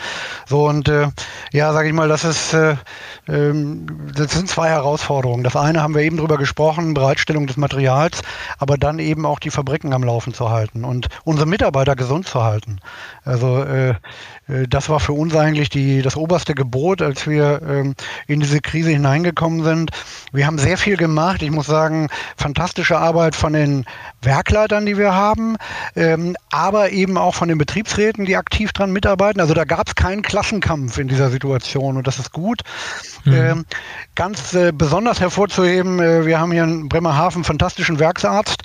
So 0.48 0.68
und 0.68 0.88
äh, 0.90 1.08
ja, 1.52 1.72
sage 1.72 1.88
ich 1.88 1.94
mal, 1.94 2.08
das 2.08 2.24
ist 2.24 2.54
äh, 2.54 2.76
ähm, 3.28 3.86
das 4.16 4.32
sind 4.32 4.50
zwei 4.50 4.70
Herausforderungen. 4.70 5.44
Das 5.44 5.56
eine 5.56 5.84
haben 5.84 5.94
wir 5.94 6.02
eben 6.02 6.18
drüber 6.18 6.38
gesprochen, 6.38 6.94
Bereitstellung 6.94 7.48
des 7.48 7.58
Materials, 7.58 8.22
aber 8.58 8.78
dann 8.78 9.00
eben 9.00 9.26
auch 9.26 9.40
die 9.40 9.52
Fabriken 9.52 9.94
am 9.94 10.04
Laufen 10.04 10.34
zu 10.34 10.50
halten 10.50 10.84
und 10.84 11.08
unsere 11.24 11.48
Mitarbeiter 11.48 11.96
gesund 11.96 12.28
zu 12.28 12.44
halten. 12.44 12.80
Also 13.24 13.64
äh, 13.64 13.94
das 14.68 14.90
war 14.90 15.00
für 15.00 15.14
uns 15.14 15.36
eigentlich 15.36 15.70
die, 15.70 16.02
das 16.02 16.16
oberste 16.16 16.56
Gebot, 16.56 17.02
als 17.02 17.28
wir 17.28 17.62
ähm, 17.62 17.96
in 18.28 18.40
diese 18.40 18.62
Krise 18.62 18.90
hineingekommen 18.90 19.64
sind. 19.64 19.92
Wir 20.32 20.48
haben 20.48 20.58
sehr 20.58 20.78
viel 20.78 20.98
gemacht. 20.98 21.42
Ich 21.42 21.52
muss 21.52 21.68
sagen, 21.68 22.08
fantastische 22.36 22.98
Arbeit 22.98 23.36
von 23.36 23.54
den 23.54 23.86
Werkleitern, 24.22 24.86
die 24.86 24.98
wir 24.98 25.14
haben, 25.14 25.58
ähm, 25.96 26.36
aber 26.52 26.92
eben 26.92 27.18
auch 27.18 27.36
von 27.36 27.48
den 27.48 27.58
Betriebsräten, 27.58 28.26
die 28.26 28.38
aktiv 28.38 28.72
dran 28.74 28.92
mitarbeiten. 28.92 29.40
Also 29.40 29.54
da 29.54 29.66
gab 29.66 29.88
es 29.88 29.96
keinen 29.96 30.22
Klassenkampf 30.22 30.98
in 30.98 31.08
dieser 31.08 31.30
Situation 31.30 31.98
und 31.98 32.08
das 32.08 32.20
ist 32.20 32.32
gut. 32.32 32.62
Mhm. 33.26 33.34
Ähm, 33.34 33.66
ganz 34.16 34.54
äh, 34.54 34.72
besonders 34.74 35.20
hervorzuheben, 35.20 36.00
äh, 36.00 36.26
wir 36.26 36.40
haben 36.40 36.52
hier 36.52 36.64
in 36.64 36.90
Bremerhaven 36.90 37.40
einen 37.40 37.44
fantastischen 37.44 38.00
Werksarzt 38.00 38.64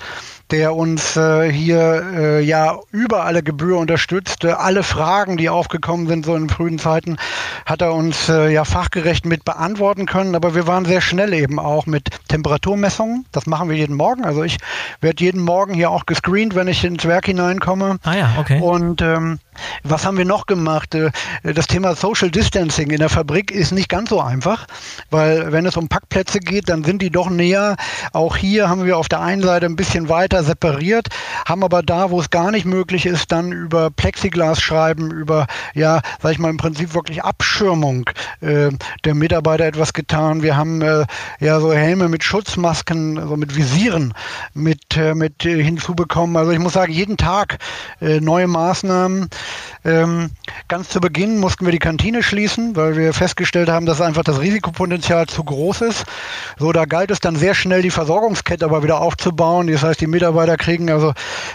der 0.51 0.75
uns 0.75 1.17
äh, 1.17 1.51
hier 1.51 2.03
äh, 2.13 2.41
ja 2.41 2.77
über 2.91 3.25
alle 3.25 3.41
Gebühr 3.41 3.77
unterstützt. 3.77 4.45
Alle 4.45 4.83
Fragen, 4.83 5.37
die 5.37 5.49
aufgekommen 5.49 6.07
sind, 6.07 6.25
so 6.25 6.35
in 6.35 6.49
frühen 6.49 6.77
Zeiten, 6.77 7.17
hat 7.65 7.81
er 7.81 7.93
uns 7.93 8.29
äh, 8.29 8.49
ja 8.49 8.63
fachgerecht 8.63 9.25
mit 9.25 9.43
beantworten 9.43 10.05
können. 10.05 10.35
Aber 10.35 10.53
wir 10.53 10.67
waren 10.67 10.85
sehr 10.85 11.01
schnell 11.01 11.33
eben 11.33 11.59
auch 11.59 11.87
mit 11.87 12.09
Temperaturmessungen. 12.27 13.25
Das 13.31 13.47
machen 13.47 13.69
wir 13.69 13.75
jeden 13.75 13.95
Morgen. 13.95 14.23
Also 14.23 14.43
ich 14.43 14.57
werde 15.01 15.23
jeden 15.23 15.41
Morgen 15.41 15.73
hier 15.73 15.89
auch 15.89 16.05
gescreent, 16.05 16.55
wenn 16.55 16.67
ich 16.67 16.83
ins 16.83 17.05
Werk 17.05 17.25
hineinkomme. 17.25 17.97
Ah 18.03 18.13
ja, 18.13 18.29
okay. 18.37 18.61
Und 18.61 19.01
ähm, 19.01 19.39
was 19.83 20.05
haben 20.05 20.17
wir 20.17 20.25
noch 20.25 20.45
gemacht? 20.45 20.93
Äh, 20.95 21.11
das 21.43 21.67
Thema 21.67 21.95
Social 21.95 22.29
Distancing 22.29 22.91
in 22.91 22.99
der 22.99 23.09
Fabrik 23.09 23.51
ist 23.51 23.71
nicht 23.71 23.89
ganz 23.89 24.09
so 24.09 24.21
einfach, 24.21 24.67
weil 25.09 25.51
wenn 25.51 25.65
es 25.65 25.77
um 25.77 25.87
Packplätze 25.87 26.39
geht, 26.39 26.69
dann 26.69 26.83
sind 26.83 27.01
die 27.01 27.09
doch 27.09 27.29
näher. 27.29 27.75
Auch 28.13 28.35
hier 28.37 28.69
haben 28.69 28.85
wir 28.85 28.97
auf 28.97 29.09
der 29.09 29.21
einen 29.21 29.41
Seite 29.41 29.65
ein 29.65 29.75
bisschen 29.75 30.09
weiter 30.09 30.34
separiert, 30.43 31.07
haben 31.47 31.63
aber 31.63 31.83
da, 31.83 32.11
wo 32.11 32.19
es 32.19 32.29
gar 32.29 32.51
nicht 32.51 32.65
möglich 32.65 33.05
ist, 33.05 33.31
dann 33.31 33.51
über 33.51 33.89
Plexiglas 33.89 34.61
schreiben, 34.61 35.11
über, 35.11 35.47
ja, 35.73 36.01
sag 36.21 36.31
ich 36.31 36.39
mal, 36.39 36.49
im 36.49 36.57
Prinzip 36.57 36.93
wirklich 36.93 37.23
Abschirmung 37.23 38.09
äh, 38.41 38.69
der 39.03 39.15
Mitarbeiter 39.15 39.65
etwas 39.65 39.93
getan. 39.93 40.41
Wir 40.43 40.57
haben 40.57 40.81
äh, 40.81 41.05
ja 41.39 41.59
so 41.59 41.73
Helme 41.73 42.09
mit 42.09 42.23
Schutzmasken, 42.23 43.17
also 43.17 43.37
mit 43.37 43.55
Visieren 43.55 44.13
mit, 44.53 44.97
äh, 44.97 45.13
mit 45.13 45.45
äh, 45.45 45.61
hinzubekommen. 45.63 46.35
Also 46.37 46.51
ich 46.51 46.59
muss 46.59 46.73
sagen, 46.73 46.91
jeden 46.91 47.17
Tag 47.17 47.57
äh, 48.01 48.19
neue 48.19 48.47
Maßnahmen. 48.47 49.29
Ähm, 49.83 50.31
ganz 50.67 50.89
zu 50.89 50.99
Beginn 50.99 51.39
mussten 51.39 51.65
wir 51.65 51.71
die 51.71 51.79
Kantine 51.79 52.23
schließen, 52.23 52.75
weil 52.75 52.97
wir 52.97 53.13
festgestellt 53.13 53.69
haben, 53.69 53.85
dass 53.85 54.01
einfach 54.01 54.23
das 54.23 54.39
Risikopotenzial 54.39 55.27
zu 55.27 55.43
groß 55.43 55.81
ist. 55.81 56.05
So, 56.57 56.71
da 56.71 56.85
galt 56.85 57.11
es 57.11 57.19
dann 57.19 57.35
sehr 57.35 57.53
schnell, 57.53 57.81
die 57.81 57.91
Versorgungskette 57.91 58.65
aber 58.65 58.83
wieder 58.83 58.99
aufzubauen. 58.99 59.67
Das 59.67 59.83
heißt, 59.83 60.01
die 60.01 60.07
Mitarbeiter 60.07 60.24
Mitarbeiter 60.25 60.57
kriegen 60.57 60.89
also 60.89 61.13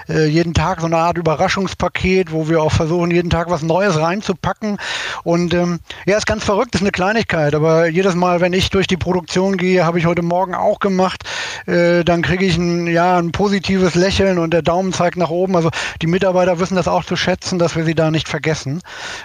äh, 0.08 0.26
jeden 0.26 0.54
Tag 0.54 0.80
so 0.80 0.86
eine 0.86 0.96
Art 0.96 1.18
Überraschungspaket, 1.18 2.30
wo 2.30 2.48
wir 2.48 2.62
auch 2.62 2.70
versuchen, 2.70 3.10
jeden 3.10 3.28
Tag 3.28 3.50
was 3.50 3.62
Neues 3.62 3.98
reinzupacken. 3.98 4.78
Und 5.24 5.54
ähm, 5.54 5.80
ja, 6.06 6.16
ist 6.16 6.26
ganz 6.26 6.44
verrückt, 6.44 6.76
ist 6.76 6.82
eine 6.82 6.92
Kleinigkeit, 6.92 7.56
aber 7.56 7.88
jedes 7.88 8.14
Mal, 8.14 8.40
wenn 8.40 8.52
ich 8.52 8.70
durch 8.70 8.86
die 8.86 8.96
Produktion 8.96 9.56
gehe, 9.56 9.84
habe 9.84 9.98
ich 9.98 10.06
heute 10.06 10.22
Morgen 10.22 10.54
auch 10.54 10.78
gemacht, 10.78 11.24
äh, 11.66 12.04
dann 12.04 12.22
kriege 12.22 12.44
ich 12.44 12.56
ein, 12.58 12.86
ja, 12.86 13.18
ein 13.18 13.32
positives 13.32 13.96
Lächeln 13.96 14.38
und 14.38 14.52
der 14.54 14.62
Daumen 14.62 14.92
zeigt 14.92 15.16
nach 15.16 15.30
oben. 15.30 15.56
Also 15.56 15.70
die 16.00 16.06
Mitarbeiter 16.06 16.60
wissen 16.60 16.76
das 16.76 16.86
auch 16.86 17.04
zu 17.04 17.16
schätzen, 17.16 17.58
dass 17.58 17.74
wir 17.74 17.82
sie 17.82 17.96
da 17.96 18.12
nicht 18.12 18.28
vergessen. 18.28 18.82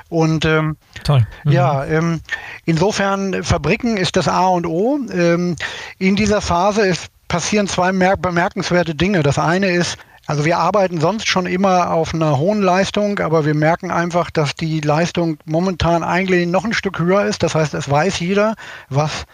Und 0.09 0.43
ähm, 0.45 0.75
Toll. 1.03 1.27
Mhm. 1.43 1.51
ja, 1.51 1.85
ähm, 1.85 2.21
insofern 2.65 3.43
Fabriken 3.43 3.97
ist 3.97 4.15
das 4.15 4.27
A 4.27 4.47
und 4.47 4.65
O. 4.65 4.97
Ähm, 5.13 5.55
in 5.99 6.15
dieser 6.15 6.41
Phase 6.41 6.81
ist, 6.81 7.11
passieren 7.27 7.67
zwei 7.67 7.91
bemerkenswerte 7.91 8.95
Dinge. 8.95 9.23
Das 9.23 9.39
eine 9.39 9.71
ist, 9.71 9.97
also 10.27 10.45
wir 10.45 10.57
arbeiten 10.57 10.99
sonst 10.99 11.27
schon 11.27 11.45
immer 11.45 11.91
auf 11.91 12.13
einer 12.13 12.37
hohen 12.37 12.61
Leistung, 12.61 13.19
aber 13.19 13.45
wir 13.45 13.53
merken 13.53 13.91
einfach, 13.91 14.31
dass 14.31 14.55
die 14.55 14.81
Leistung 14.81 15.37
momentan 15.45 16.03
eigentlich 16.03 16.47
noch 16.47 16.65
ein 16.65 16.73
Stück 16.73 16.99
höher 16.99 17.25
ist. 17.25 17.43
Das 17.43 17.55
heißt, 17.55 17.73
es 17.73 17.89
weiß 17.89 18.19
jeder, 18.19 18.55
was 18.89 19.25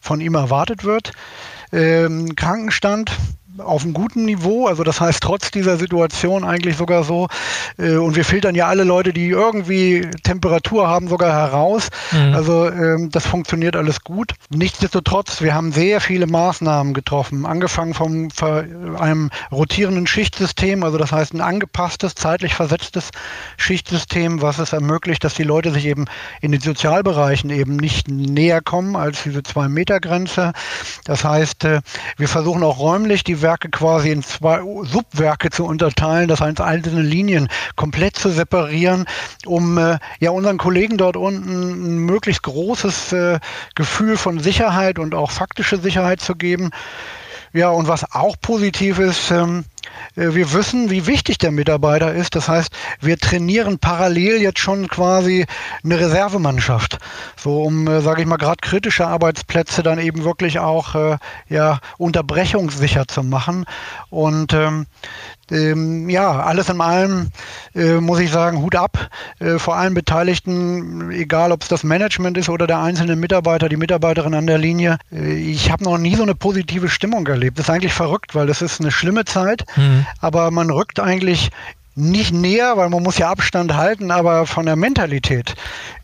von 0.00 0.20
ihm 0.20 0.34
erwartet 0.34 0.84
wird. 0.84 1.12
Ähm, 1.72 2.34
Krankenstand 2.36 3.12
auf 3.58 3.82
einem 3.82 3.92
guten 3.92 4.24
Niveau. 4.24 4.66
Also 4.66 4.84
das 4.84 5.00
heißt, 5.00 5.22
trotz 5.22 5.50
dieser 5.50 5.76
Situation 5.76 6.44
eigentlich 6.44 6.76
sogar 6.76 7.04
so. 7.04 7.28
Äh, 7.78 7.96
und 7.96 8.16
wir 8.16 8.24
filtern 8.24 8.54
ja 8.54 8.66
alle 8.66 8.84
Leute, 8.84 9.12
die 9.12 9.28
irgendwie 9.28 10.08
Temperatur 10.22 10.88
haben, 10.88 11.08
sogar 11.08 11.32
heraus. 11.32 11.88
Mhm. 12.12 12.34
Also 12.34 12.68
ähm, 12.68 13.10
das 13.10 13.26
funktioniert 13.26 13.76
alles 13.76 14.00
gut. 14.02 14.34
Nichtsdestotrotz, 14.50 15.40
wir 15.40 15.54
haben 15.54 15.72
sehr 15.72 16.00
viele 16.00 16.26
Maßnahmen 16.26 16.94
getroffen, 16.94 17.46
angefangen 17.46 17.94
vom 17.94 18.28
einem 18.98 19.30
rotierenden 19.52 20.06
Schichtsystem, 20.06 20.82
also 20.82 20.98
das 20.98 21.12
heißt 21.12 21.34
ein 21.34 21.40
angepasstes, 21.40 22.14
zeitlich 22.14 22.54
versetztes 22.54 23.10
Schichtsystem, 23.56 24.42
was 24.42 24.58
es 24.58 24.72
ermöglicht, 24.72 25.24
dass 25.24 25.34
die 25.34 25.42
Leute 25.42 25.72
sich 25.72 25.86
eben 25.86 26.06
in 26.40 26.52
den 26.52 26.60
Sozialbereichen 26.60 27.50
eben 27.50 27.76
nicht 27.76 28.08
näher 28.08 28.60
kommen 28.60 28.96
als 28.96 29.22
diese 29.22 29.42
zwei 29.42 29.68
Meter 29.68 30.00
Grenze. 30.00 30.52
Das 31.04 31.24
heißt, 31.24 31.64
äh, 31.64 31.80
wir 32.16 32.28
versuchen 32.28 32.62
auch 32.62 32.78
räumlich 32.78 33.24
die 33.24 33.42
Werke 33.46 33.68
quasi 33.68 34.10
in 34.10 34.24
zwei 34.24 34.58
Subwerke 34.82 35.50
zu 35.50 35.64
unterteilen, 35.64 36.26
das 36.26 36.40
heißt 36.40 36.60
einzelne 36.60 37.02
Linien 37.02 37.46
komplett 37.76 38.16
zu 38.16 38.28
separieren, 38.28 39.06
um 39.46 39.78
äh, 39.78 39.98
ja 40.18 40.30
unseren 40.32 40.58
Kollegen 40.58 40.96
dort 40.96 41.16
unten 41.16 41.50
ein 41.50 41.98
möglichst 41.98 42.42
großes 42.42 43.12
äh, 43.12 43.38
Gefühl 43.76 44.16
von 44.16 44.40
Sicherheit 44.40 44.98
und 44.98 45.14
auch 45.14 45.30
faktische 45.30 45.78
Sicherheit 45.78 46.20
zu 46.20 46.34
geben. 46.34 46.70
Ja, 47.52 47.70
und 47.70 47.86
was 47.86 48.12
auch 48.12 48.34
positiv 48.40 48.98
ist, 48.98 49.30
ähm, 49.30 49.60
äh, 49.60 49.75
wir 50.14 50.52
wissen, 50.52 50.90
wie 50.90 51.06
wichtig 51.06 51.38
der 51.38 51.50
Mitarbeiter 51.50 52.14
ist. 52.14 52.34
Das 52.34 52.48
heißt, 52.48 52.72
wir 53.00 53.18
trainieren 53.18 53.78
parallel 53.78 54.40
jetzt 54.40 54.58
schon 54.58 54.88
quasi 54.88 55.46
eine 55.84 55.98
Reservemannschaft, 55.98 56.98
so 57.36 57.62
um, 57.62 57.86
äh, 57.86 58.00
sage 58.00 58.22
ich 58.22 58.26
mal, 58.26 58.36
gerade 58.36 58.58
kritische 58.60 59.06
Arbeitsplätze 59.06 59.82
dann 59.82 59.98
eben 59.98 60.24
wirklich 60.24 60.58
auch 60.58 60.94
äh, 60.94 61.18
ja 61.48 61.80
unterbrechungssicher 61.98 63.06
zu 63.06 63.22
machen. 63.22 63.66
Und 64.10 64.52
ähm, 64.54 64.86
ähm, 65.50 66.08
ja, 66.08 66.40
alles 66.40 66.68
in 66.68 66.80
allem 66.80 67.28
äh, 67.74 68.00
muss 68.00 68.18
ich 68.18 68.30
sagen, 68.30 68.62
Hut 68.62 68.74
ab 68.74 69.10
äh, 69.38 69.58
vor 69.58 69.76
allen 69.76 69.94
Beteiligten, 69.94 71.10
egal 71.12 71.52
ob 71.52 71.62
es 71.62 71.68
das 71.68 71.84
Management 71.84 72.36
ist 72.36 72.48
oder 72.48 72.66
der 72.66 72.80
einzelne 72.80 73.14
Mitarbeiter, 73.16 73.68
die 73.68 73.76
Mitarbeiterin 73.76 74.34
an 74.34 74.46
der 74.46 74.58
Linie. 74.58 74.98
Äh, 75.12 75.34
ich 75.34 75.70
habe 75.70 75.84
noch 75.84 75.98
nie 75.98 76.16
so 76.16 76.22
eine 76.22 76.34
positive 76.34 76.88
Stimmung 76.88 77.26
erlebt. 77.26 77.58
Das 77.58 77.66
ist 77.66 77.70
eigentlich 77.70 77.92
verrückt, 77.92 78.34
weil 78.34 78.46
das 78.46 78.62
ist 78.62 78.80
eine 78.80 78.90
schlimme 78.90 79.24
Zeit, 79.24 79.64
mhm. 79.76 80.06
aber 80.20 80.50
man 80.50 80.70
rückt 80.70 81.00
eigentlich 81.00 81.50
nicht 81.94 82.32
näher, 82.32 82.76
weil 82.76 82.90
man 82.90 83.02
muss 83.02 83.18
ja 83.18 83.30
Abstand 83.30 83.74
halten, 83.74 84.10
aber 84.10 84.46
von 84.46 84.66
der 84.66 84.76
Mentalität 84.76 85.54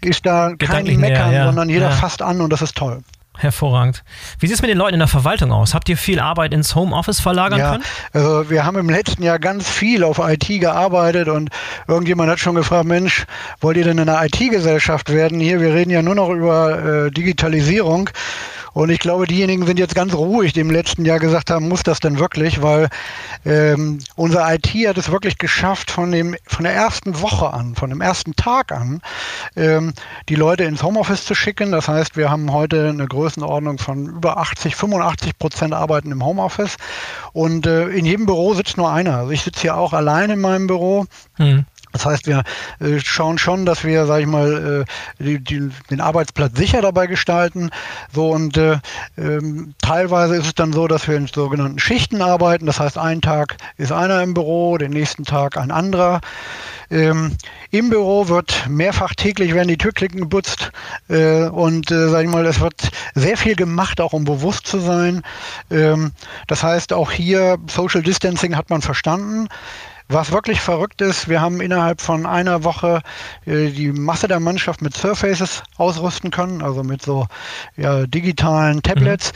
ist 0.00 0.24
da 0.24 0.54
kein 0.58 0.84
Meckern, 0.84 1.30
näher, 1.30 1.32
ja. 1.32 1.44
sondern 1.46 1.68
jeder 1.68 1.90
ja. 1.90 1.96
fasst 1.96 2.22
an 2.22 2.40
und 2.40 2.50
das 2.50 2.62
ist 2.62 2.76
toll. 2.76 3.02
Hervorragend. 3.38 4.04
Wie 4.38 4.46
sieht 4.46 4.56
es 4.56 4.62
mit 4.62 4.70
den 4.70 4.78
Leuten 4.78 4.94
in 4.94 4.98
der 5.00 5.08
Verwaltung 5.08 5.52
aus? 5.52 5.74
Habt 5.74 5.88
ihr 5.88 5.96
viel 5.96 6.20
Arbeit 6.20 6.52
ins 6.52 6.74
Homeoffice 6.74 7.18
verlagern 7.18 7.58
ja, 7.58 7.70
können? 7.72 7.84
Also 8.12 8.50
wir 8.50 8.64
haben 8.64 8.76
im 8.76 8.90
letzten 8.90 9.22
Jahr 9.22 9.38
ganz 9.38 9.68
viel 9.68 10.04
auf 10.04 10.18
IT 10.18 10.46
gearbeitet 10.46 11.28
und 11.28 11.50
irgendjemand 11.88 12.30
hat 12.30 12.40
schon 12.40 12.54
gefragt, 12.54 12.86
Mensch, 12.86 13.24
wollt 13.60 13.78
ihr 13.78 13.84
denn 13.84 13.98
in 13.98 14.08
einer 14.08 14.24
IT-Gesellschaft 14.24 15.10
werden? 15.10 15.40
Hier, 15.40 15.60
wir 15.60 15.72
reden 15.74 15.90
ja 15.90 16.02
nur 16.02 16.14
noch 16.14 16.28
über 16.28 17.06
äh, 17.06 17.10
Digitalisierung. 17.10 18.10
Und 18.74 18.90
ich 18.90 18.98
glaube, 18.98 19.26
diejenigen 19.26 19.66
sind 19.66 19.78
jetzt 19.78 19.94
ganz 19.94 20.14
ruhig, 20.14 20.52
die 20.52 20.60
im 20.60 20.70
letzten 20.70 21.04
Jahr 21.04 21.18
gesagt 21.18 21.50
haben, 21.50 21.68
muss 21.68 21.82
das 21.82 22.00
denn 22.00 22.18
wirklich? 22.18 22.62
Weil 22.62 22.88
ähm, 23.44 23.98
unser 24.16 24.52
IT 24.54 24.68
hat 24.86 24.98
es 24.98 25.10
wirklich 25.10 25.38
geschafft, 25.38 25.90
von, 25.90 26.10
dem, 26.10 26.36
von 26.46 26.64
der 26.64 26.74
ersten 26.74 27.20
Woche 27.20 27.52
an, 27.52 27.74
von 27.74 27.90
dem 27.90 28.00
ersten 28.00 28.34
Tag 28.34 28.72
an, 28.72 29.02
ähm, 29.56 29.92
die 30.28 30.34
Leute 30.34 30.64
ins 30.64 30.82
Homeoffice 30.82 31.24
zu 31.24 31.34
schicken. 31.34 31.72
Das 31.72 31.88
heißt, 31.88 32.16
wir 32.16 32.30
haben 32.30 32.52
heute 32.52 32.88
eine 32.88 33.06
Größenordnung 33.06 33.78
von 33.78 34.06
über 34.06 34.38
80, 34.38 34.74
85 34.76 35.38
Prozent 35.38 35.74
arbeiten 35.74 36.10
im 36.10 36.24
Homeoffice. 36.24 36.76
Und 37.32 37.66
äh, 37.66 37.88
in 37.88 38.06
jedem 38.06 38.26
Büro 38.26 38.54
sitzt 38.54 38.76
nur 38.76 38.90
einer. 38.90 39.18
Also 39.18 39.30
ich 39.30 39.42
sitze 39.42 39.62
hier 39.62 39.76
auch 39.76 39.92
allein 39.92 40.30
in 40.30 40.40
meinem 40.40 40.66
Büro. 40.66 41.06
Mhm. 41.38 41.66
Das 41.92 42.06
heißt, 42.06 42.26
wir 42.26 42.42
äh, 42.80 42.98
schauen 43.00 43.38
schon, 43.38 43.66
dass 43.66 43.84
wir, 43.84 44.06
sage 44.06 44.22
ich 44.22 44.28
mal, 44.28 44.84
äh, 45.20 45.22
die, 45.22 45.38
die, 45.38 45.70
den 45.90 46.00
Arbeitsplatz 46.00 46.56
sicher 46.56 46.82
dabei 46.82 47.06
gestalten. 47.06 47.70
So 48.12 48.30
und 48.30 48.56
äh, 48.56 48.78
ähm, 49.16 49.74
teilweise 49.80 50.36
ist 50.36 50.46
es 50.46 50.54
dann 50.54 50.72
so, 50.72 50.88
dass 50.88 51.06
wir 51.08 51.16
in 51.16 51.26
sogenannten 51.26 51.78
Schichten 51.78 52.22
arbeiten. 52.22 52.66
Das 52.66 52.80
heißt, 52.80 52.98
einen 52.98 53.20
Tag 53.20 53.56
ist 53.76 53.92
einer 53.92 54.22
im 54.22 54.34
Büro, 54.34 54.78
den 54.78 54.92
nächsten 54.92 55.24
Tag 55.24 55.56
ein 55.56 55.70
anderer. 55.70 56.20
Ähm, 56.92 57.36
Im 57.70 57.88
Büro 57.88 58.28
wird 58.28 58.68
mehrfach 58.68 59.14
täglich 59.14 59.54
werden 59.54 59.68
die 59.68 59.78
Türklicken 59.78 60.20
geputzt 60.20 60.72
äh, 61.08 61.44
und 61.44 61.90
äh, 61.90 62.08
sag 62.08 62.24
ich 62.24 62.30
mal, 62.30 62.44
es 62.44 62.60
wird 62.60 62.90
sehr 63.14 63.38
viel 63.38 63.56
gemacht, 63.56 63.98
auch 64.00 64.12
um 64.12 64.24
bewusst 64.24 64.66
zu 64.66 64.78
sein. 64.78 65.22
Ähm, 65.70 66.12
das 66.48 66.62
heißt, 66.62 66.92
auch 66.92 67.10
hier 67.10 67.56
Social 67.66 68.02
Distancing 68.02 68.56
hat 68.56 68.68
man 68.68 68.82
verstanden. 68.82 69.48
Was 70.12 70.30
wirklich 70.30 70.60
verrückt 70.60 71.00
ist, 71.00 71.30
wir 71.30 71.40
haben 71.40 71.62
innerhalb 71.62 72.02
von 72.02 72.26
einer 72.26 72.64
Woche 72.64 73.00
äh, 73.46 73.68
die 73.68 73.92
Masse 73.92 74.28
der 74.28 74.40
Mannschaft 74.40 74.82
mit 74.82 74.94
Surfaces 74.94 75.62
ausrüsten 75.78 76.30
können, 76.30 76.60
also 76.60 76.82
mit 76.82 77.00
so 77.00 77.28
ja, 77.78 78.06
digitalen 78.06 78.82
Tablets, 78.82 79.32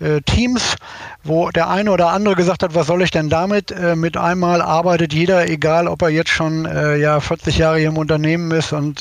mhm. 0.00 0.06
äh, 0.06 0.20
Teams, 0.20 0.76
wo 1.24 1.48
der 1.48 1.70
eine 1.70 1.90
oder 1.90 2.08
andere 2.08 2.34
gesagt 2.34 2.62
hat, 2.62 2.74
was 2.74 2.88
soll 2.88 3.00
ich 3.00 3.10
denn 3.10 3.30
damit? 3.30 3.70
Äh, 3.70 3.96
mit 3.96 4.18
einmal 4.18 4.60
arbeitet 4.60 5.14
jeder, 5.14 5.48
egal 5.48 5.88
ob 5.88 6.02
er 6.02 6.10
jetzt 6.10 6.30
schon 6.30 6.68
ja 6.68 7.20
40 7.20 7.56
Jahre 7.56 7.78
hier 7.78 7.88
im 7.88 7.96
Unternehmen 7.96 8.50
ist 8.50 8.72
und 8.72 9.00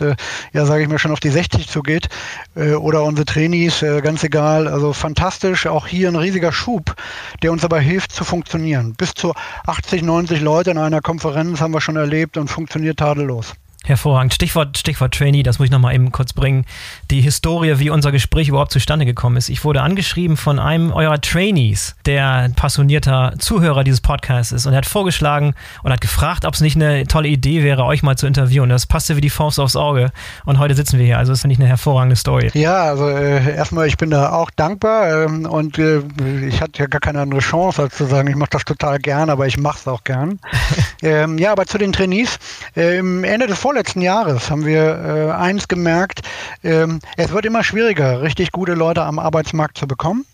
ja, 0.53 0.65
sage 0.65 0.83
ich 0.83 0.89
mir 0.89 0.99
schon 0.99 1.11
auf 1.11 1.19
die 1.19 1.29
60 1.29 1.67
zugeht, 1.67 2.07
oder 2.55 3.03
unsere 3.03 3.25
Trainees, 3.25 3.83
ganz 4.01 4.23
egal. 4.23 4.67
Also 4.67 4.93
fantastisch, 4.93 5.67
auch 5.67 5.87
hier 5.87 6.07
ein 6.07 6.15
riesiger 6.15 6.51
Schub, 6.51 6.95
der 7.43 7.51
uns 7.51 7.65
aber 7.65 7.79
hilft 7.79 8.11
zu 8.11 8.23
funktionieren. 8.23 8.93
Bis 8.93 9.13
zu 9.13 9.33
80, 9.65 10.03
90 10.03 10.41
Leute 10.41 10.71
in 10.71 10.77
einer 10.77 11.01
Kom 11.01 11.16
Konferenz 11.17 11.61
haben 11.61 11.73
wir 11.73 11.81
schon 11.81 11.95
erlebt 11.95 12.37
und 12.37 12.47
funktioniert 12.47 12.99
tadellos. 12.99 13.55
Hervorragend. 13.87 14.33
Stichwort, 14.33 14.77
Stichwort 14.77 15.13
Trainee, 15.13 15.43
das 15.43 15.59
muss 15.59 15.67
ich 15.67 15.71
nochmal 15.71 15.95
eben 15.95 16.11
kurz 16.11 16.33
bringen. 16.33 16.65
Die 17.09 17.21
Historie, 17.21 17.79
wie 17.79 17.89
unser 17.89 18.11
Gespräch 18.11 18.49
überhaupt 18.49 18.73
zustande 18.73 19.05
gekommen 19.05 19.37
ist. 19.37 19.47
Ich 19.47 19.63
wurde 19.63 19.81
angeschrieben 19.81 20.35
von 20.35 20.59
einem 20.59 20.91
eurer 20.91 21.21
Trainees, 21.21 21.95
der 22.05 22.49
passionierter 22.53 23.35
Zuhörer 23.39 23.85
dieses 23.85 24.01
Podcasts 24.01 24.51
ist 24.51 24.65
und 24.65 24.73
er 24.73 24.79
hat 24.79 24.85
vorgeschlagen 24.85 25.53
und 25.83 25.93
hat 25.93 26.01
gefragt, 26.01 26.43
ob 26.43 26.53
es 26.53 26.59
nicht 26.59 26.75
eine 26.75 27.07
tolle 27.07 27.29
Idee 27.29 27.63
wäre, 27.63 27.85
euch 27.85 28.03
mal 28.03 28.17
zu 28.17 28.27
interviewen. 28.27 28.67
Das 28.67 28.85
passte 28.85 29.15
wie 29.15 29.21
die 29.21 29.29
Faust 29.29 29.57
aufs 29.57 29.77
Auge 29.77 30.11
und 30.43 30.59
heute 30.59 30.75
sitzen 30.75 30.99
wir 30.99 31.05
hier. 31.05 31.17
Also 31.17 31.31
das 31.31 31.39
finde 31.39 31.53
ich 31.53 31.59
eine 31.59 31.69
hervorragende 31.69 32.17
Story. 32.17 32.51
Ja, 32.55 32.83
also 32.83 33.07
äh, 33.07 33.55
erstmal, 33.55 33.87
ich 33.87 33.95
bin 33.95 34.09
da 34.09 34.33
auch 34.33 34.51
dankbar 34.51 35.23
ähm, 35.23 35.45
und 35.45 35.79
äh, 35.79 36.01
ich 36.45 36.61
hatte 36.61 36.79
ja 36.79 36.87
gar 36.87 36.99
keine 36.99 37.21
andere 37.21 37.39
Chance, 37.39 37.83
als 37.83 37.95
zu 37.95 38.05
sagen, 38.05 38.27
ich 38.27 38.35
mache 38.35 38.49
das 38.49 38.65
total 38.65 38.99
gern, 38.99 39.29
aber 39.29 39.47
ich 39.47 39.57
mache 39.57 39.77
es 39.79 39.87
auch 39.87 40.03
gern. 40.03 40.39
ähm, 41.01 41.37
ja, 41.37 41.53
aber 41.53 41.65
zu 41.65 41.77
den 41.77 41.93
Trainees. 41.93 42.37
Äh, 42.75 42.97
Ende 42.97 43.47
des 43.47 43.57
Vorletzten 43.57 43.76
vorletzten 43.77 44.01
Jahres 44.01 44.49
haben 44.49 44.65
wir 44.65 44.81
äh, 44.81 45.31
eins 45.33 45.67
gemerkt, 45.67 46.21
ähm, 46.63 46.99
es 47.15 47.31
wird 47.31 47.45
immer 47.45 47.63
schwieriger, 47.63 48.23
richtig 48.23 48.51
gute 48.51 48.73
Leute 48.73 49.03
am 49.03 49.19
Arbeitsmarkt 49.19 49.77
zu 49.77 49.85
bekommen. 49.85 50.25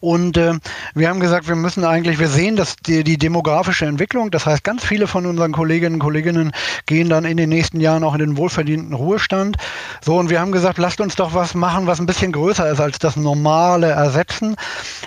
Und 0.00 0.36
äh, 0.36 0.54
wir 0.94 1.08
haben 1.08 1.20
gesagt, 1.20 1.48
wir 1.48 1.56
müssen 1.56 1.84
eigentlich, 1.84 2.18
wir 2.18 2.28
sehen, 2.28 2.56
dass 2.56 2.76
die, 2.76 3.04
die, 3.04 3.18
demografische 3.18 3.86
Entwicklung, 3.86 4.30
das 4.30 4.46
heißt, 4.46 4.64
ganz 4.64 4.84
viele 4.84 5.06
von 5.06 5.26
unseren 5.26 5.52
Kolleginnen 5.52 5.94
und 5.94 6.00
Kolleginnen 6.00 6.52
gehen 6.86 7.08
dann 7.08 7.24
in 7.24 7.36
den 7.36 7.48
nächsten 7.48 7.80
Jahren 7.80 8.04
auch 8.04 8.14
in 8.14 8.20
den 8.20 8.36
wohlverdienten 8.36 8.94
Ruhestand. 8.94 9.56
So, 10.04 10.16
und 10.16 10.30
wir 10.30 10.40
haben 10.40 10.52
gesagt, 10.52 10.78
lasst 10.78 11.00
uns 11.00 11.16
doch 11.16 11.34
was 11.34 11.54
machen, 11.54 11.86
was 11.86 11.98
ein 11.98 12.06
bisschen 12.06 12.32
größer 12.32 12.70
ist 12.70 12.80
als 12.80 12.98
das 12.98 13.16
normale 13.16 13.88
Ersetzen. 13.88 14.56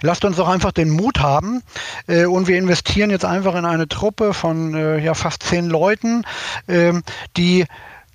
Lasst 0.01 0.25
uns 0.25 0.37
doch 0.37 0.47
einfach 0.47 0.71
den 0.71 0.89
Mut 0.89 1.19
haben. 1.19 1.61
Äh, 2.07 2.25
und 2.25 2.47
wir 2.47 2.57
investieren 2.57 3.09
jetzt 3.09 3.25
einfach 3.25 3.55
in 3.55 3.65
eine 3.65 3.87
Truppe 3.87 4.33
von 4.33 4.73
äh, 4.73 4.99
ja, 4.99 5.13
fast 5.13 5.43
zehn 5.43 5.67
Leuten, 5.67 6.23
äh, 6.67 6.93
die 7.37 7.65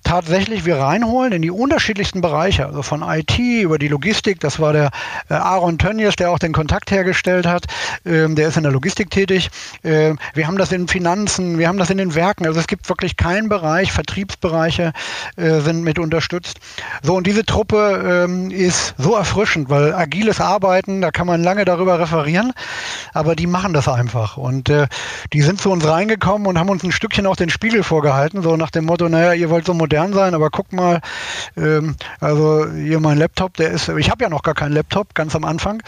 tatsächlich 0.07 0.63
wir 0.63 0.77
reinholen 0.77 1.33
in 1.33 1.41
die 1.41 1.51
unterschiedlichsten 1.51 2.21
Bereiche, 2.21 2.65
also 2.65 2.81
von 2.81 3.03
IT 3.03 3.37
über 3.37 3.77
die 3.77 3.89
Logistik. 3.89 4.39
Das 4.39 4.57
war 4.57 4.71
der 4.71 4.89
äh, 5.29 5.33
Aaron 5.33 5.77
Tönnies, 5.77 6.15
der 6.15 6.31
auch 6.31 6.39
den 6.39 6.53
Kontakt 6.53 6.91
hergestellt 6.91 7.45
hat. 7.45 7.65
Ähm, 8.05 8.35
der 8.35 8.47
ist 8.47 8.55
in 8.55 8.63
der 8.63 8.71
Logistik 8.71 9.09
tätig. 9.09 9.49
Äh, 9.83 10.13
wir 10.33 10.47
haben 10.47 10.57
das 10.57 10.71
in 10.71 10.87
Finanzen, 10.87 11.59
wir 11.59 11.67
haben 11.67 11.77
das 11.77 11.89
in 11.89 11.97
den 11.97 12.15
Werken. 12.15 12.47
Also 12.47 12.57
es 12.57 12.67
gibt 12.67 12.87
wirklich 12.87 13.17
keinen 13.17 13.49
Bereich, 13.49 13.91
Vertriebsbereiche 13.91 14.93
äh, 15.35 15.59
sind 15.59 15.83
mit 15.83 15.99
unterstützt. 15.99 16.59
So, 17.03 17.15
und 17.15 17.27
diese 17.27 17.43
Truppe 17.45 18.25
ähm, 18.29 18.49
ist 18.49 18.95
so 18.97 19.13
erfrischend, 19.13 19.69
weil 19.69 19.93
agiles 19.93 20.39
Arbeiten, 20.39 21.01
da 21.01 21.11
kann 21.11 21.27
man 21.27 21.43
lange 21.43 21.65
darüber 21.65 21.99
referieren, 21.99 22.53
aber 23.13 23.35
die 23.35 23.47
machen 23.47 23.73
das 23.73 23.89
einfach. 23.89 24.37
Und 24.37 24.69
äh, 24.69 24.87
die 25.33 25.41
sind 25.41 25.59
zu 25.59 25.69
uns 25.69 25.85
reingekommen 25.85 26.47
und 26.47 26.57
haben 26.57 26.69
uns 26.69 26.83
ein 26.83 26.93
Stückchen 26.93 27.27
auch 27.27 27.35
den 27.35 27.49
Spiegel 27.49 27.83
vorgehalten, 27.83 28.41
so 28.41 28.55
nach 28.55 28.71
dem 28.71 28.85
Motto, 28.85 29.09
naja, 29.09 29.33
ihr 29.33 29.49
wollt 29.49 29.65
so 29.65 29.73
modern 29.73 29.96
sein, 30.13 30.33
aber 30.33 30.49
guck 30.49 30.71
mal, 30.73 31.01
ähm, 31.55 31.95
also 32.19 32.67
hier 32.71 32.99
mein 32.99 33.17
Laptop, 33.17 33.55
der 33.57 33.71
ist, 33.71 33.89
ich 33.89 34.09
habe 34.09 34.23
ja 34.23 34.29
noch 34.29 34.43
gar 34.43 34.53
keinen 34.53 34.73
Laptop, 34.73 35.13
ganz 35.15 35.35
am 35.35 35.43
Anfang. 35.43 35.81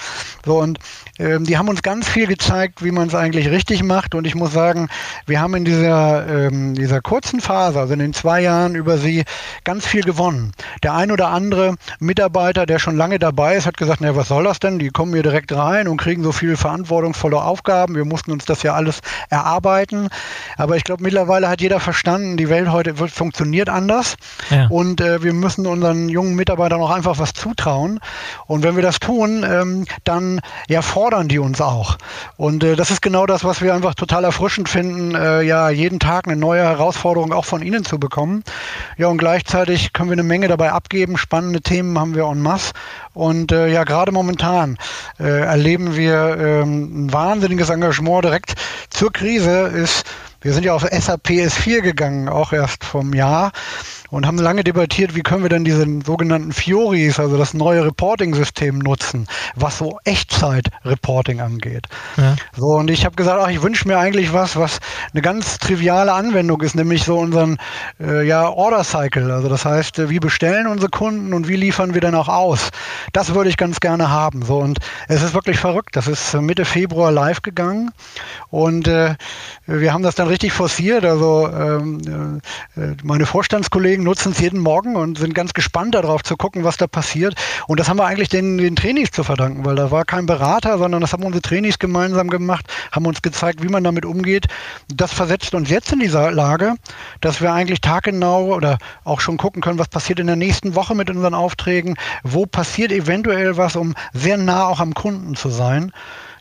So, 0.46 0.60
und 0.60 0.80
ähm, 1.20 1.46
die 1.46 1.58
haben 1.58 1.68
uns 1.70 1.82
ganz 1.82 2.08
viel 2.08 2.28
gezeigt, 2.28 2.84
wie 2.84 2.92
man 2.92 3.08
es 3.08 3.16
eigentlich 3.16 3.50
richtig 3.50 3.84
macht. 3.84 4.16
Und 4.16 4.26
ich 4.26 4.36
muss 4.36 4.54
sagen, 4.54 4.90
wir 5.26 5.42
haben 5.42 5.56
in 5.56 5.66
dieser, 5.66 6.28
ähm, 6.28 6.76
dieser 6.76 7.02
kurzen 7.02 7.42
Phase, 7.42 7.80
also 7.80 7.94
in 7.94 8.00
den 8.00 8.14
zwei 8.14 8.42
Jahren 8.42 8.76
über 8.76 8.98
sie, 8.98 9.26
ganz 9.64 9.86
viel 9.86 10.04
gewonnen. 10.04 10.54
Der 10.84 10.94
ein 10.96 11.12
oder 11.12 11.28
andere 11.30 11.76
Mitarbeiter, 12.00 12.66
der 12.66 12.80
schon 12.80 12.96
lange 12.96 13.20
dabei 13.20 13.56
ist, 13.56 13.66
hat 13.66 13.78
gesagt, 13.78 14.02
naja, 14.02 14.16
was 14.16 14.30
soll 14.30 14.44
das 14.46 14.60
denn? 14.60 14.80
Die 14.80 14.90
kommen 14.90 15.14
hier 15.14 15.24
direkt 15.24 15.52
rein 15.52 15.88
und 15.88 15.98
kriegen 15.98 16.24
so 16.24 16.32
viele 16.32 16.58
verantwortungsvolle 16.58 17.42
Aufgaben. 17.42 17.96
Wir 17.96 18.06
mussten 18.06 18.32
uns 18.32 18.46
das 18.46 18.64
ja 18.64 18.74
alles 18.74 19.02
erarbeiten. 19.30 20.10
Aber 20.58 20.78
ich 20.78 20.84
glaube, 20.84 21.04
mittlerweile 21.04 21.50
hat 21.50 21.62
jeder 21.62 21.80
verstanden, 21.80 22.38
die 22.38 22.50
Welt 22.50 22.72
heute 22.72 22.96
funktioniert 22.96 23.70
anders. 23.70 23.99
Ja. 24.50 24.68
Und 24.70 25.02
äh, 25.02 25.24
wir 25.24 25.34
müssen 25.34 25.68
unseren 25.68 26.10
jungen 26.10 26.36
Mitarbeitern 26.36 26.82
auch 26.82 26.92
einfach 26.92 27.20
was 27.20 27.34
zutrauen. 27.34 28.00
Und 28.48 28.64
wenn 28.64 28.76
wir 28.76 28.84
das 28.84 29.00
tun, 29.00 29.46
ähm, 29.50 29.86
dann 30.04 30.42
ja, 30.68 30.82
fordern 30.82 31.28
die 31.28 31.40
uns 31.40 31.62
auch. 31.62 31.98
Und 32.38 32.64
äh, 32.64 32.76
das 32.76 32.92
ist 32.92 33.02
genau 33.02 33.26
das, 33.26 33.44
was 33.44 33.62
wir 33.62 33.74
einfach 33.74 33.96
total 33.96 34.24
erfrischend 34.24 34.70
finden, 34.70 35.16
äh, 35.16 35.42
ja, 35.42 35.70
jeden 35.70 36.00
Tag 36.00 36.28
eine 36.28 36.36
neue 36.36 36.62
Herausforderung 36.62 37.34
auch 37.34 37.46
von 37.46 37.62
ihnen 37.62 37.84
zu 37.86 38.00
bekommen. 38.00 38.44
Ja, 38.98 39.08
und 39.08 39.18
gleichzeitig 39.18 39.94
können 39.94 40.10
wir 40.10 40.16
eine 40.16 40.24
Menge 40.24 40.48
dabei 40.48 40.72
abgeben. 40.72 41.18
Spannende 41.18 41.62
Themen 41.62 41.98
haben 41.98 42.16
wir 42.16 42.26
en 42.26 42.42
masse. 42.42 42.74
Und 43.14 43.52
äh, 43.52 43.68
ja, 43.68 43.84
gerade 43.84 44.12
momentan 44.12 44.78
äh, 45.20 45.42
erleben 45.42 45.96
wir 45.96 46.38
ähm, 46.40 47.06
ein 47.06 47.14
wahnsinniges 47.14 47.70
Engagement 47.70 48.24
direkt 48.24 48.56
zur 48.90 49.12
Krise 49.12 49.68
ist 49.68 50.06
wir 50.42 50.54
sind 50.54 50.64
ja 50.64 50.74
auf 50.74 50.84
SAP 50.84 51.30
S4 51.30 51.82
gegangen, 51.82 52.30
auch 52.30 52.54
erst 52.54 52.86
vom 52.86 53.14
Jahr 53.14 53.52
und 54.10 54.26
haben 54.26 54.38
lange 54.38 54.64
debattiert, 54.64 55.16
wie 55.16 55.22
können 55.22 55.44
wir 55.44 55.50
denn 55.50 55.64
diese 55.64 55.86
sogenannten 56.06 56.52
Fioris, 56.52 57.20
also 57.20 57.38
das 57.38 57.54
neue 57.54 57.86
Reporting-System 57.86 58.80
nutzen, 58.80 59.28
was 59.56 59.78
so 59.78 60.00
Echtzeit-Reporting 60.04 61.42
angeht. 61.42 61.88
Ja. 62.18 62.36
So, 62.56 62.68
und 62.76 62.90
ich 62.90 63.06
habe 63.06 63.16
gesagt, 63.16 63.40
ach, 63.42 63.50
ich 63.50 63.62
wünsche 63.62 63.88
mir 63.88 63.98
eigentlich 63.98 64.34
was, 64.34 64.56
was 64.56 64.80
eine 65.14 65.22
ganz 65.22 65.60
triviale 65.60 66.14
Anwendung 66.14 66.62
ist, 66.62 66.76
nämlich 66.76 67.04
so 67.04 67.18
unseren 67.18 67.58
äh, 68.00 68.26
ja, 68.26 68.50
Order-Cycle. 68.50 69.32
Also 69.32 69.50
das 69.50 69.66
heißt, 69.66 70.00
äh, 70.00 70.10
wie 70.10 70.20
bestellen 70.20 70.68
unsere 70.68 70.90
Kunden 70.90 71.34
und 71.34 71.48
wie 71.48 71.56
liefern 71.56 71.94
wir 71.94 72.02
dann 72.02 72.16
auch 72.16 72.28
aus? 72.28 72.70
Das 73.14 73.34
würde 73.34 73.50
ich 73.50 73.58
ganz 73.58 73.80
gerne 73.80 74.10
haben. 74.10 74.44
So, 74.44 74.58
und 74.58 74.80
es 75.08 75.22
ist 75.22 75.34
wirklich 75.34 75.60
verrückt. 75.60 75.96
Das 75.96 76.08
ist 76.08 76.34
Mitte 76.34 76.66
Februar 76.66 77.12
live 77.12 77.42
gegangen 77.42 77.92
und 78.50 78.88
äh, 78.88 79.16
wir 79.66 79.94
haben 79.94 80.04
das 80.04 80.16
dann 80.16 80.28
richtig 80.28 80.54
forciert. 80.54 81.06
Also 81.06 81.48
ähm, 81.48 82.42
äh, 82.76 82.96
meine 83.04 83.26
Vorstandskollegen 83.26 83.99
Kollegen 84.00 84.04
nutzen 84.04 84.32
es 84.32 84.40
jeden 84.40 84.60
Morgen 84.60 84.96
und 84.96 85.18
sind 85.18 85.36
ganz 85.36 85.54
gespannt 85.54 85.94
darauf 85.94 86.24
zu 86.24 86.38
gucken, 86.38 86.64
was 86.64 86.78
da 86.78 86.88
passiert. 86.88 87.36
Und 87.68 87.80
das 87.80 87.90
haben 87.90 87.98
wir 87.98 88.06
eigentlich 88.06 88.30
den, 88.30 88.58
den 88.58 88.76
Trainings 88.76 89.12
zu 89.12 89.26
verdanken, 89.26 89.66
weil 89.66 89.76
da 89.76 89.92
war 89.92 90.06
kein 90.06 90.26
Berater, 90.26 90.78
sondern 90.78 91.02
das 91.02 91.12
haben 91.12 91.24
unsere 91.24 91.42
Trainings 91.42 91.80
gemeinsam 91.80 92.30
gemacht, 92.30 92.66
haben 92.94 93.06
uns 93.06 93.22
gezeigt, 93.22 93.62
wie 93.62 93.68
man 93.68 93.84
damit 93.84 94.06
umgeht. 94.06 94.48
Das 94.88 95.12
versetzt 95.12 95.54
uns 95.54 95.70
jetzt 95.70 95.92
in 95.92 96.00
dieser 96.00 96.32
Lage, 96.32 96.76
dass 97.20 97.42
wir 97.42 97.52
eigentlich 97.52 97.82
taggenau 97.82 98.56
oder 98.56 98.78
auch 99.04 99.20
schon 99.20 99.36
gucken 99.36 99.62
können, 99.62 99.80
was 99.80 99.90
passiert 99.90 100.20
in 100.20 100.28
der 100.28 100.38
nächsten 100.38 100.76
Woche 100.76 100.96
mit 100.96 101.10
unseren 101.10 101.34
Aufträgen, 101.34 101.96
wo 102.24 102.46
passiert 102.46 102.94
eventuell 102.94 103.58
was, 103.58 103.76
um 103.76 103.96
sehr 104.14 104.38
nah 104.38 104.68
auch 104.68 104.80
am 104.80 104.94
Kunden 104.94 105.36
zu 105.36 105.50
sein. 105.50 105.92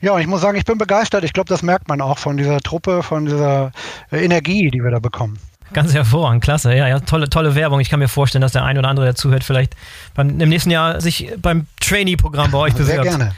Ja, 0.01 0.17
ich 0.21 0.29
muss 0.29 0.43
sagen, 0.43 0.57
ich 0.57 0.65
bin 0.65 0.79
begeistert. 0.79 1.25
Ich 1.25 1.33
glaube, 1.33 1.49
das 1.49 1.63
merkt 1.63 1.89
man 1.89 2.01
auch 2.01 2.19
von 2.19 2.37
dieser 2.37 2.61
Truppe, 2.61 3.03
von 3.03 3.27
dieser 3.27 3.73
äh, 4.13 4.25
Energie, 4.25 4.71
die 4.71 4.81
wir 4.81 4.93
da 4.93 5.01
bekommen. 5.01 5.41
Ganz 5.73 5.93
hervorragend, 5.93 6.43
klasse. 6.43 6.75
Ja, 6.75 6.89
ja, 6.89 7.01
tolle, 7.01 7.29
tolle 7.29 7.55
Werbung. 7.55 7.81
Ich 7.81 7.91
kann 7.91 8.01
mir 8.01 8.09
vorstellen, 8.09 8.43
dass 8.43 8.53
der 8.53 8.65
ein 8.65 8.79
oder 8.79 8.89
andere, 8.89 9.07
der 9.07 9.15
zuhört, 9.15 9.45
vielleicht 9.45 9.75
beim, 10.15 10.41
im 10.41 10.49
nächsten 10.49 10.71
Jahr 10.71 11.01
sich 11.01 11.31
beim 11.41 11.67
Trainee-Programm 11.81 12.51
bei 12.51 12.59
euch 12.59 12.75
bewirbt. 12.75 13.05
Sehr 13.05 13.19
gerne. 13.19 13.35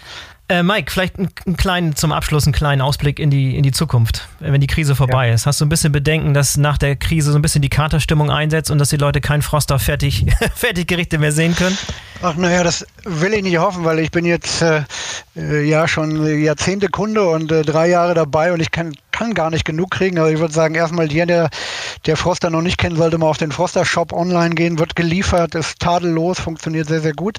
Äh, 0.51 0.65
Mike, 0.65 0.91
vielleicht 0.91 1.17
einen 1.17 1.57
kleinen, 1.57 1.95
zum 1.95 2.11
Abschluss 2.11 2.45
einen 2.45 2.53
kleinen 2.53 2.83
Ausblick 2.83 3.21
in 3.21 3.31
die, 3.31 3.57
in 3.57 3.63
die 3.63 3.71
Zukunft, 3.71 4.27
wenn 4.41 4.61
die 4.61 4.67
Krise 4.67 4.97
vorbei 4.97 5.29
ja. 5.29 5.35
ist. 5.35 5.47
Hast 5.47 5.61
du 5.61 5.65
ein 5.65 5.69
bisschen 5.69 5.93
Bedenken, 5.93 6.35
dass 6.35 6.57
nach 6.57 6.77
der 6.77 6.97
Krise 6.97 7.31
so 7.31 7.39
ein 7.39 7.43
bisschen 7.43 7.63
die 7.63 7.69
Katerstimmung 7.69 8.33
einsetzt 8.33 8.69
und 8.69 8.79
dass 8.79 8.89
die 8.89 8.97
Leute 8.97 9.21
kein 9.21 9.43
Froster 9.43 9.79
fertig, 9.79 10.27
Fertiggerichte 10.57 11.19
mehr 11.19 11.31
sehen 11.31 11.55
können? 11.55 11.79
Ach 12.21 12.35
naja, 12.35 12.65
das 12.65 12.85
will 13.05 13.33
ich 13.33 13.45
nicht 13.45 13.59
hoffen, 13.59 13.85
weil 13.85 14.01
ich 14.01 14.11
bin 14.11 14.25
jetzt 14.25 14.61
äh, 14.61 14.83
äh 15.37 15.63
ja 15.63 15.87
schon 15.87 16.27
Jahrzehnte 16.43 16.89
Kunde 16.89 17.29
und 17.29 17.53
äh, 17.53 17.63
drei 17.63 17.89
Jahre 17.89 18.15
dabei 18.15 18.53
und 18.53 18.59
ich 18.59 18.73
kann 18.73 18.93
kann 19.21 19.35
gar 19.35 19.51
nicht 19.51 19.67
genug 19.67 19.91
kriegen. 19.91 20.19
Also 20.19 20.33
ich 20.33 20.41
würde 20.41 20.55
sagen, 20.55 20.75
erstmal 20.75 21.07
der, 21.07 21.27
der, 21.27 21.51
der 22.07 22.17
Froster 22.17 22.49
noch 22.49 22.63
nicht 22.63 22.79
kennt, 22.79 22.97
sollte 22.97 23.19
mal 23.19 23.27
auf 23.27 23.37
den 23.37 23.53
Froster 23.53 23.85
Shop 23.85 24.15
online 24.15 24.55
gehen, 24.55 24.79
wird 24.79 24.97
geliefert, 24.97 25.55
ist 25.55 25.79
tadellos, 25.79 26.41
funktioniert 26.41 26.89
sehr, 26.89 27.03
sehr 27.03 27.13
gut. 27.13 27.37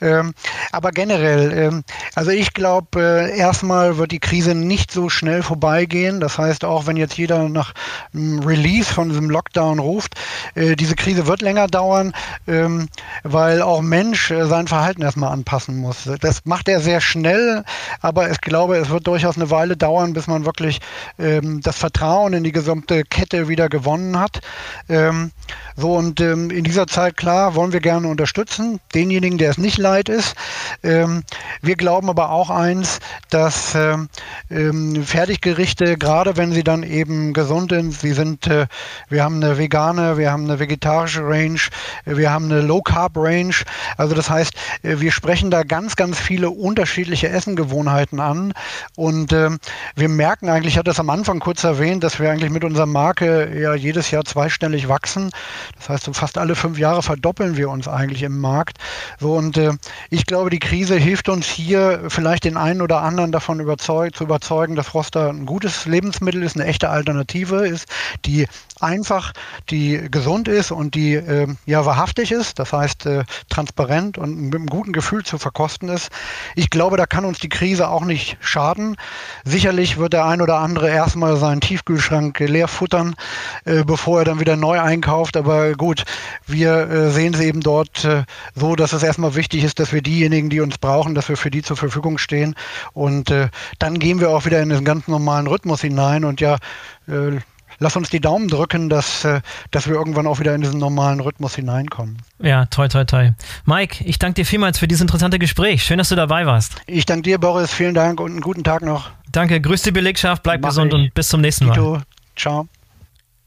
Ähm, 0.00 0.34
aber 0.72 0.90
generell, 0.90 1.56
ähm, 1.56 1.84
also 2.16 2.32
ich 2.32 2.52
glaube, 2.52 3.00
äh, 3.00 3.38
erstmal 3.38 3.96
wird 3.96 4.10
die 4.10 4.18
Krise 4.18 4.56
nicht 4.56 4.90
so 4.90 5.08
schnell 5.08 5.44
vorbeigehen. 5.44 6.18
Das 6.18 6.36
heißt, 6.36 6.64
auch 6.64 6.88
wenn 6.88 6.96
jetzt 6.96 7.16
jeder 7.16 7.48
nach 7.48 7.74
einem 8.12 8.40
Release 8.40 8.92
von 8.92 9.10
diesem 9.10 9.30
Lockdown 9.30 9.78
ruft, 9.78 10.16
äh, 10.56 10.74
diese 10.74 10.96
Krise 10.96 11.28
wird 11.28 11.42
länger 11.42 11.68
dauern, 11.68 12.12
ähm, 12.48 12.88
weil 13.22 13.62
auch 13.62 13.82
Mensch 13.82 14.32
äh, 14.32 14.46
sein 14.46 14.66
Verhalten 14.66 15.02
erstmal 15.02 15.32
anpassen 15.32 15.76
muss. 15.76 16.10
Das 16.20 16.40
macht 16.44 16.68
er 16.68 16.80
sehr 16.80 17.00
schnell, 17.00 17.62
aber 18.00 18.32
ich 18.32 18.40
glaube, 18.40 18.78
es 18.78 18.90
wird 18.90 19.06
durchaus 19.06 19.36
eine 19.36 19.50
Weile 19.50 19.76
dauern, 19.76 20.12
bis 20.12 20.26
man 20.26 20.44
wirklich 20.44 20.80
ähm, 21.20 21.60
das 21.62 21.78
Vertrauen 21.78 22.32
in 22.32 22.44
die 22.44 22.52
gesamte 22.52 23.04
Kette 23.04 23.48
wieder 23.48 23.68
gewonnen 23.68 24.18
hat. 24.18 24.40
Ähm, 24.88 25.30
so 25.76 25.94
und 25.94 26.20
ähm, 26.20 26.50
in 26.50 26.64
dieser 26.64 26.86
Zeit, 26.86 27.16
klar, 27.16 27.54
wollen 27.54 27.72
wir 27.72 27.80
gerne 27.80 28.08
unterstützen, 28.08 28.80
denjenigen, 28.94 29.38
der 29.38 29.50
es 29.50 29.58
nicht 29.58 29.78
leid 29.78 30.08
ist. 30.08 30.34
Ähm, 30.82 31.22
wir 31.62 31.76
glauben 31.76 32.10
aber 32.10 32.30
auch 32.30 32.50
eins, 32.50 33.00
dass 33.30 33.74
ähm, 33.74 34.08
ähm, 34.50 35.04
Fertiggerichte, 35.04 35.96
gerade 35.96 36.36
wenn 36.36 36.52
sie 36.52 36.64
dann 36.64 36.82
eben 36.82 37.32
gesund 37.32 37.70
sind, 37.70 37.92
sie 37.92 38.12
sind, 38.12 38.46
äh, 38.46 38.66
wir 39.08 39.24
haben 39.24 39.36
eine 39.36 39.58
vegane, 39.58 40.18
wir 40.18 40.30
haben 40.30 40.44
eine 40.44 40.58
vegetarische 40.58 41.22
Range, 41.26 41.60
wir 42.04 42.30
haben 42.30 42.46
eine 42.46 42.60
Low 42.60 42.82
Carb 42.82 43.16
Range. 43.16 43.54
Also 43.96 44.14
das 44.14 44.28
heißt, 44.28 44.52
äh, 44.82 45.00
wir 45.00 45.12
sprechen 45.12 45.50
da 45.50 45.62
ganz, 45.62 45.96
ganz 45.96 46.18
viele 46.18 46.50
unterschiedliche 46.50 47.28
Essengewohnheiten 47.28 48.20
an 48.20 48.52
und 48.96 49.30
wir 49.30 50.08
merken 50.08 50.48
eigentlich, 50.48 50.74
ich 50.74 50.78
hatte 50.78 50.94
am 51.00 51.10
Anfang 51.10 51.40
kurz 51.40 51.64
erwähnt, 51.64 52.04
dass 52.04 52.20
wir 52.20 52.30
eigentlich 52.30 52.50
mit 52.50 52.62
unserer 52.62 52.86
Marke 52.86 53.58
ja 53.58 53.74
jedes 53.74 54.10
Jahr 54.10 54.24
zweistellig 54.24 54.88
wachsen. 54.88 55.30
Das 55.76 55.88
heißt, 55.88 56.04
so 56.04 56.12
fast 56.12 56.38
alle 56.38 56.54
fünf 56.54 56.78
Jahre 56.78 57.02
verdoppeln 57.02 57.56
wir 57.56 57.70
uns 57.70 57.88
eigentlich 57.88 58.22
im 58.22 58.38
Markt. 58.38 58.78
So 59.18 59.34
und 59.34 59.56
äh, 59.56 59.72
ich 60.10 60.26
glaube, 60.26 60.50
die 60.50 60.58
Krise 60.58 60.96
hilft 60.96 61.28
uns 61.28 61.46
hier 61.46 62.04
vielleicht 62.08 62.44
den 62.44 62.56
einen 62.56 62.82
oder 62.82 63.02
anderen 63.02 63.32
davon 63.32 63.60
überzeug, 63.60 64.14
zu 64.14 64.24
überzeugen, 64.24 64.76
dass 64.76 64.94
Roster 64.94 65.30
ein 65.30 65.46
gutes 65.46 65.86
Lebensmittel 65.86 66.42
ist, 66.42 66.56
eine 66.56 66.66
echte 66.66 66.90
Alternative 66.90 67.66
ist, 67.66 67.88
die 68.26 68.46
einfach, 68.82 69.32
die 69.70 70.08
gesund 70.10 70.48
ist 70.48 70.70
und 70.70 70.94
die 70.94 71.14
äh, 71.14 71.46
ja 71.66 71.84
wahrhaftig 71.86 72.32
ist, 72.32 72.58
das 72.58 72.72
heißt 72.72 73.06
äh, 73.06 73.24
transparent 73.48 74.18
und 74.18 74.36
mit 74.36 74.54
einem 74.54 74.66
guten 74.66 74.92
Gefühl 74.92 75.24
zu 75.24 75.38
verkosten 75.38 75.88
ist. 75.88 76.10
Ich 76.54 76.70
glaube, 76.70 76.96
da 76.96 77.06
kann 77.06 77.24
uns 77.24 77.38
die 77.38 77.48
Krise 77.48 77.88
auch 77.88 78.04
nicht 78.04 78.36
schaden. 78.40 78.96
Sicherlich 79.44 79.98
wird 79.98 80.12
der 80.12 80.26
ein 80.26 80.40
oder 80.40 80.58
andere 80.58 80.88
erstmal 80.88 81.36
seinen 81.36 81.60
Tiefkühlschrank 81.60 82.38
leer 82.40 82.68
futtern, 82.68 83.14
äh, 83.64 83.84
bevor 83.84 84.20
er 84.20 84.24
dann 84.24 84.40
wieder 84.40 84.56
neu 84.56 84.80
einkauft. 84.80 85.36
Aber 85.36 85.72
gut, 85.74 86.04
wir 86.46 86.90
äh, 86.90 87.10
sehen 87.10 87.34
es 87.34 87.40
eben 87.40 87.60
dort 87.60 88.04
äh, 88.04 88.24
so, 88.54 88.76
dass 88.76 88.92
es 88.92 89.02
erstmal 89.02 89.34
wichtig 89.34 89.64
ist, 89.64 89.78
dass 89.78 89.92
wir 89.92 90.02
diejenigen, 90.02 90.50
die 90.50 90.60
uns 90.60 90.78
brauchen, 90.78 91.14
dass 91.14 91.28
wir 91.28 91.36
für 91.36 91.50
die 91.50 91.62
zur 91.62 91.76
Verfügung 91.76 92.18
stehen. 92.18 92.54
Und 92.92 93.30
äh, 93.30 93.48
dann 93.78 93.98
gehen 93.98 94.20
wir 94.20 94.30
auch 94.30 94.44
wieder 94.44 94.62
in 94.62 94.68
den 94.68 94.84
ganz 94.84 95.08
normalen 95.08 95.46
Rhythmus 95.46 95.80
hinein. 95.80 96.24
Und 96.24 96.40
ja, 96.40 96.56
lass 97.80 97.96
uns 97.96 98.10
die 98.10 98.20
Daumen 98.20 98.48
drücken, 98.48 98.88
dass, 98.88 99.26
dass 99.70 99.88
wir 99.88 99.94
irgendwann 99.94 100.26
auch 100.26 100.38
wieder 100.38 100.54
in 100.54 100.60
diesen 100.60 100.78
normalen 100.78 101.20
Rhythmus 101.20 101.56
hineinkommen. 101.56 102.18
Ja, 102.38 102.66
toi, 102.66 102.86
toi, 102.88 103.04
toi. 103.04 103.32
Mike, 103.64 104.04
ich 104.04 104.18
danke 104.18 104.34
dir 104.34 104.46
vielmals 104.46 104.78
für 104.78 104.86
dieses 104.86 105.00
interessante 105.00 105.38
Gespräch. 105.38 105.82
Schön, 105.82 105.98
dass 105.98 106.10
du 106.10 106.16
dabei 106.16 106.46
warst. 106.46 106.76
Ich 106.86 107.06
danke 107.06 107.22
dir, 107.22 107.38
Boris. 107.38 107.72
Vielen 107.72 107.94
Dank 107.94 108.20
und 108.20 108.30
einen 108.30 108.40
guten 108.40 108.62
Tag 108.62 108.82
noch. 108.82 109.10
Danke, 109.32 109.60
grüß 109.60 109.82
die 109.82 109.92
Belegschaft, 109.92 110.42
bleib 110.42 110.60
Mach 110.60 110.68
gesund 110.68 110.92
ich. 110.92 111.00
und 111.00 111.14
bis 111.14 111.28
zum 111.28 111.40
nächsten 111.40 111.66
Mal. 111.66 111.74
Tito. 111.74 112.02
Ciao. 112.36 112.68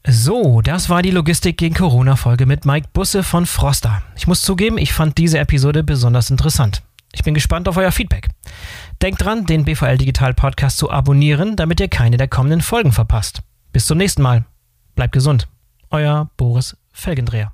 So, 0.06 0.60
das 0.60 0.90
war 0.90 1.00
die 1.00 1.10
Logistik 1.10 1.56
gegen 1.56 1.74
Corona-Folge 1.74 2.44
mit 2.44 2.66
Mike 2.66 2.88
Busse 2.92 3.22
von 3.22 3.46
Froster. 3.46 4.02
Ich 4.16 4.26
muss 4.26 4.42
zugeben, 4.42 4.76
ich 4.76 4.92
fand 4.92 5.16
diese 5.16 5.38
Episode 5.38 5.82
besonders 5.82 6.28
interessant. 6.28 6.82
Ich 7.14 7.22
bin 7.22 7.32
gespannt 7.32 7.68
auf 7.68 7.76
euer 7.76 7.92
Feedback. 7.92 8.28
Denkt 9.00 9.22
dran, 9.24 9.46
den 9.46 9.64
BVL 9.64 9.96
Digital 9.96 10.34
Podcast 10.34 10.76
zu 10.78 10.90
abonnieren, 10.90 11.56
damit 11.56 11.80
ihr 11.80 11.88
keine 11.88 12.16
der 12.16 12.28
kommenden 12.28 12.60
Folgen 12.60 12.92
verpasst. 12.92 13.42
Bis 13.74 13.86
zum 13.86 13.98
nächsten 13.98 14.22
Mal. 14.22 14.44
Bleibt 14.94 15.14
gesund. 15.14 15.48
Euer 15.90 16.30
Boris 16.36 16.76
Felgendreher. 16.92 17.52